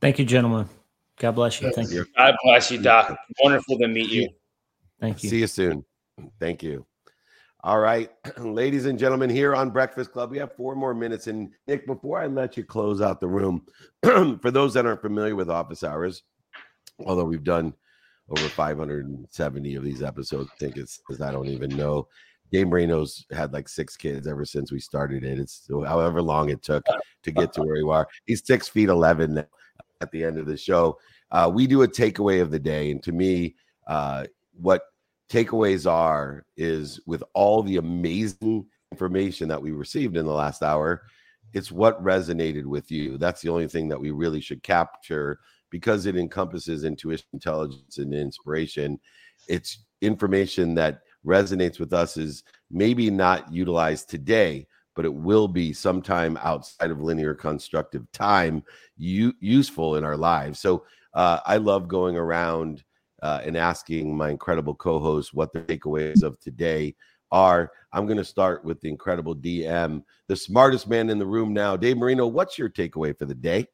[0.00, 0.68] Thank you, gentlemen.
[1.20, 1.70] God bless you.
[1.70, 2.04] Thank you.
[2.16, 3.16] God bless you, Doc.
[3.44, 4.28] Wonderful to meet you.
[5.00, 5.30] Thank you.
[5.30, 5.84] See you soon.
[6.40, 6.84] Thank you.
[7.62, 11.28] All right, ladies and gentlemen, here on Breakfast Club, we have four more minutes.
[11.28, 13.64] And Nick, before I let you close out the room,
[14.02, 16.24] for those that aren't familiar with office hours,
[17.06, 17.72] although we've done
[18.30, 22.06] over 570 of these episodes, I think it's because I don't even know.
[22.52, 25.38] Dave Marino's had like six kids ever since we started it.
[25.38, 26.84] It's however long it took
[27.22, 28.08] to get to where you are.
[28.26, 29.44] He's six feet 11
[30.00, 30.98] at the end of the show.
[31.30, 32.90] Uh, we do a takeaway of the day.
[32.90, 33.54] And to me,
[33.86, 34.24] uh,
[34.60, 34.82] what
[35.30, 41.02] takeaways are is with all the amazing information that we received in the last hour,
[41.52, 43.16] it's what resonated with you.
[43.16, 45.38] That's the only thing that we really should capture
[45.70, 48.98] because it encompasses intuition, intelligence, and inspiration.
[49.48, 54.66] It's information that resonates with us is maybe not utilized today,
[54.96, 58.62] but it will be sometime outside of linear constructive time
[58.96, 60.60] u- useful in our lives.
[60.60, 62.84] So uh, I love going around
[63.22, 66.94] uh, and asking my incredible co-hosts what the takeaways of today
[67.30, 67.70] are.
[67.92, 71.76] I'm going to start with the incredible DM, the smartest man in the room now,
[71.76, 72.26] Dave Marino.
[72.26, 73.66] What's your takeaway for the day?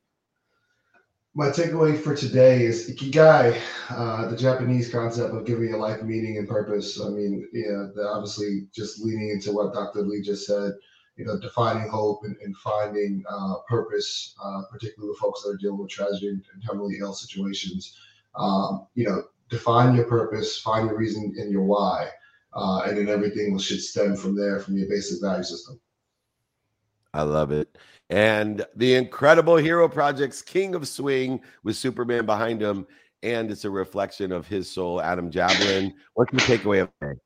[1.36, 3.60] My takeaway for today is ikigai,
[3.90, 6.98] uh, the Japanese concept of giving your life meaning and purpose.
[6.98, 10.00] I mean, yeah, obviously just leaning into what Dr.
[10.00, 10.72] Lee just said,
[11.16, 15.58] you know, defining hope and, and finding uh, purpose, uh, particularly with folks that are
[15.58, 17.98] dealing with tragedy and terminally ill situations.
[18.34, 22.08] Um, you know, define your purpose, find your reason and your why,
[22.54, 25.78] uh, and then everything should stem from there, from your basic value system.
[27.12, 27.76] I love it.
[28.10, 32.86] And the incredible Hero Project's King of Swing with Superman behind him.
[33.22, 35.92] And it's a reflection of his soul, Adam Jablin.
[36.14, 37.18] What's the takeaway of today?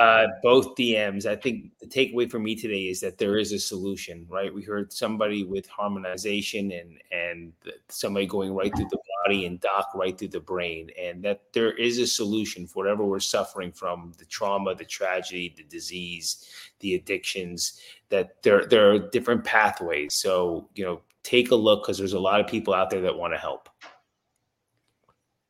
[0.00, 1.26] Uh, both DMs.
[1.26, 4.52] I think the takeaway for me today is that there is a solution, right?
[4.52, 7.52] We heard somebody with harmonization and and
[7.90, 11.72] somebody going right through the body and Doc right through the brain, and that there
[11.72, 16.46] is a solution for whatever we're suffering from the trauma, the tragedy, the disease,
[16.80, 17.80] the addictions.
[18.08, 20.14] That there there are different pathways.
[20.14, 23.16] So you know, take a look because there's a lot of people out there that
[23.16, 23.68] want to help.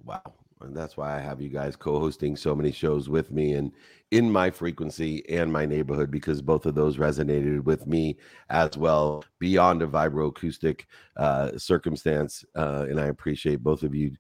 [0.05, 0.35] Wow.
[0.61, 3.73] And that's why I have you guys co-hosting so many shows with me and
[4.13, 8.19] in my frequency and my neighborhood because both of those resonated with me
[8.51, 10.83] as well beyond a vibroacoustic
[11.17, 12.45] uh, circumstance.
[12.55, 14.15] Uh, and I appreciate both of you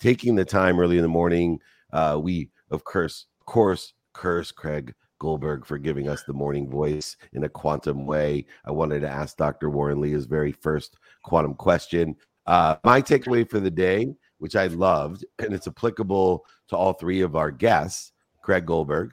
[0.00, 1.60] taking the time early in the morning.
[1.92, 7.44] Uh, we, of course, course, curse Craig Goldberg for giving us the morning voice in
[7.44, 8.46] a quantum way.
[8.64, 9.70] I wanted to ask Dr.
[9.70, 12.16] Warren Lee his very first quantum question.
[12.46, 17.20] Uh, my takeaway for the day, which I loved, and it's applicable to all three
[17.20, 19.12] of our guests, Craig Goldberg,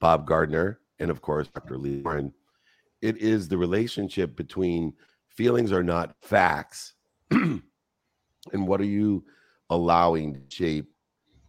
[0.00, 1.78] Bob Gardner, and of course, Dr.
[1.78, 2.32] Lee Warren.
[3.02, 4.92] It is the relationship between
[5.28, 6.94] feelings are not facts
[7.30, 7.62] and
[8.52, 9.24] what are you
[9.70, 10.92] allowing to shape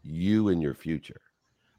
[0.03, 1.21] you and your future.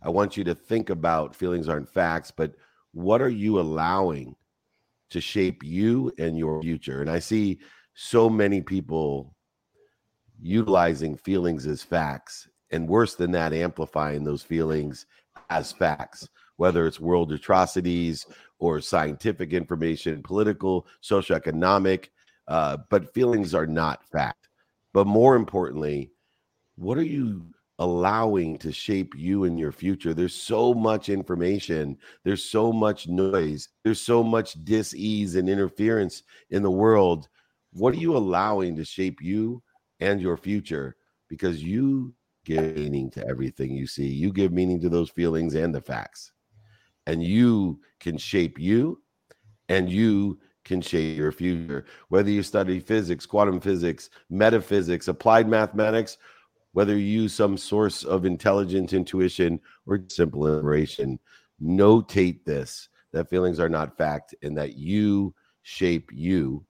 [0.02, 2.54] I want you to think about feelings aren't facts, but
[2.92, 4.36] what are you allowing
[5.10, 7.00] to shape you and your future?
[7.00, 7.58] And I see
[7.94, 9.34] so many people
[10.40, 15.06] utilizing feelings as facts, and worse than that, amplifying those feelings
[15.50, 18.26] as facts whether it's world atrocities
[18.58, 22.08] or scientific information, political, socioeconomic,
[22.48, 24.48] uh, but feelings are not fact.
[24.92, 26.10] But more importantly,
[26.76, 27.46] what are you
[27.78, 30.12] allowing to shape you and your future?
[30.12, 36.64] There's so much information, there's so much noise, there's so much dis-ease and interference in
[36.64, 37.28] the world.
[37.72, 39.62] What are you allowing to shape you
[40.00, 40.96] and your future?
[41.28, 44.08] Because you give meaning to everything you see.
[44.08, 46.32] You give meaning to those feelings and the facts
[47.08, 49.00] and you can shape you
[49.70, 51.86] and you can shape your future.
[52.10, 56.18] Whether you study physics, quantum physics, metaphysics, applied mathematics,
[56.72, 61.18] whether you use some source of intelligent intuition or simple inspiration,
[61.62, 66.62] notate this that feelings are not fact and that you shape you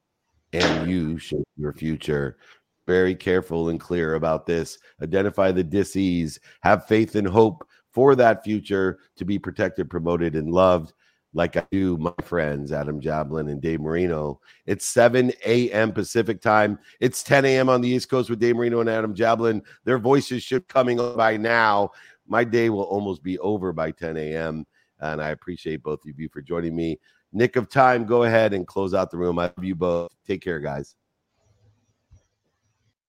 [0.52, 2.38] and you shape your future.
[2.86, 4.78] Very careful and clear about this.
[5.02, 10.52] Identify the disease, have faith and hope for that future to be protected, promoted, and
[10.52, 10.92] loved,
[11.34, 14.40] like I do my friends Adam Jablin and Dave Marino.
[14.66, 15.92] It's 7 a.m.
[15.92, 16.78] Pacific time.
[17.00, 17.68] It's 10 a.m.
[17.68, 19.62] on the East Coast with Dave Marino and Adam Jablin.
[19.84, 21.90] Their voices should coming by now.
[22.26, 24.66] My day will almost be over by 10 a.m.
[25.00, 26.98] And I appreciate both of you for joining me.
[27.32, 29.38] Nick of time, go ahead and close out the room.
[29.38, 30.10] I love you both.
[30.26, 30.96] Take care, guys.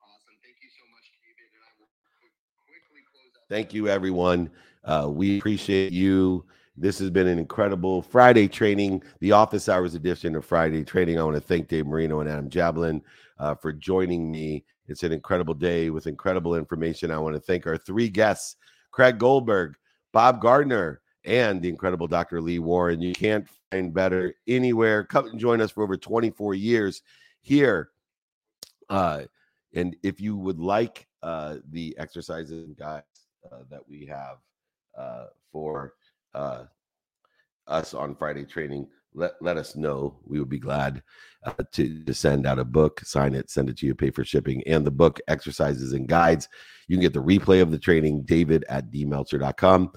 [0.01, 0.35] Awesome.
[0.43, 1.49] Thank you so much, David.
[3.49, 4.51] Thank you, everyone.
[4.83, 6.45] Uh, we appreciate you.
[6.77, 11.19] This has been an incredible Friday training, the office hours edition of Friday training.
[11.19, 13.01] I want to thank Dave Marino and Adam Jablin
[13.37, 14.63] uh, for joining me.
[14.87, 17.11] It's an incredible day with incredible information.
[17.11, 18.55] I want to thank our three guests
[18.91, 19.75] Craig Goldberg,
[20.13, 22.41] Bob Gardner, and the incredible Dr.
[22.41, 23.01] Lee Warren.
[23.01, 25.03] You can't find better anywhere.
[25.03, 27.01] Come and join us for over 24 years
[27.41, 27.89] here.
[28.89, 29.23] Uh,
[29.75, 34.37] and if you would like uh, the exercises and guides uh, that we have,
[34.97, 35.93] uh, for
[36.33, 36.63] uh,
[37.67, 40.19] us on Friday training, let, let us know.
[40.25, 41.01] We would be glad
[41.43, 44.23] uh, to, to send out a book, sign it, send it to you, pay for
[44.23, 46.47] shipping, and the book, Exercises and Guides.
[46.87, 49.91] You can get the replay of the training, david at dmeltzer.com.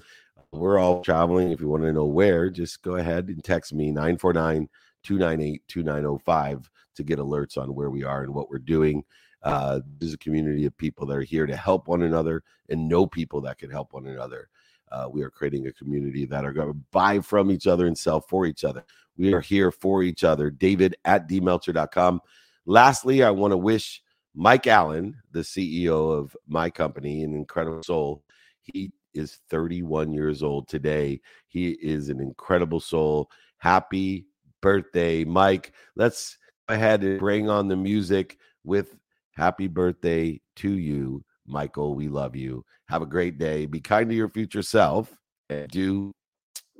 [0.51, 1.51] We're all traveling.
[1.51, 4.69] If you want to know where, just go ahead and text me 949
[5.03, 9.03] 298 2905 to get alerts on where we are and what we're doing.
[9.41, 12.87] Uh, this is a community of people that are here to help one another and
[12.87, 14.47] know people that can help one another.
[14.93, 17.97] Uh, we are creating a community that are going to buy from each other and
[17.97, 18.85] sell for each other.
[19.17, 20.51] We are here for each other.
[20.51, 22.21] David at dmeltzer.com.
[22.65, 24.01] Lastly, I want to wish
[24.35, 28.23] Mike Allen, the CEO of my company, an incredible soul.
[28.61, 31.21] He is 31 years old today.
[31.47, 33.29] He is an incredible soul.
[33.57, 34.27] Happy
[34.61, 35.73] birthday, Mike.
[35.95, 36.37] Let's
[36.69, 38.95] go ahead and bring on the music with
[39.35, 41.95] Happy birthday to you, Michael.
[41.95, 42.65] We love you.
[42.87, 43.65] Have a great day.
[43.65, 45.15] Be kind to your future self
[45.49, 46.11] and do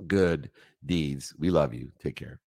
[0.08, 0.52] good
[0.86, 1.34] deeds.
[1.38, 1.92] We love you.
[2.02, 2.40] Take care.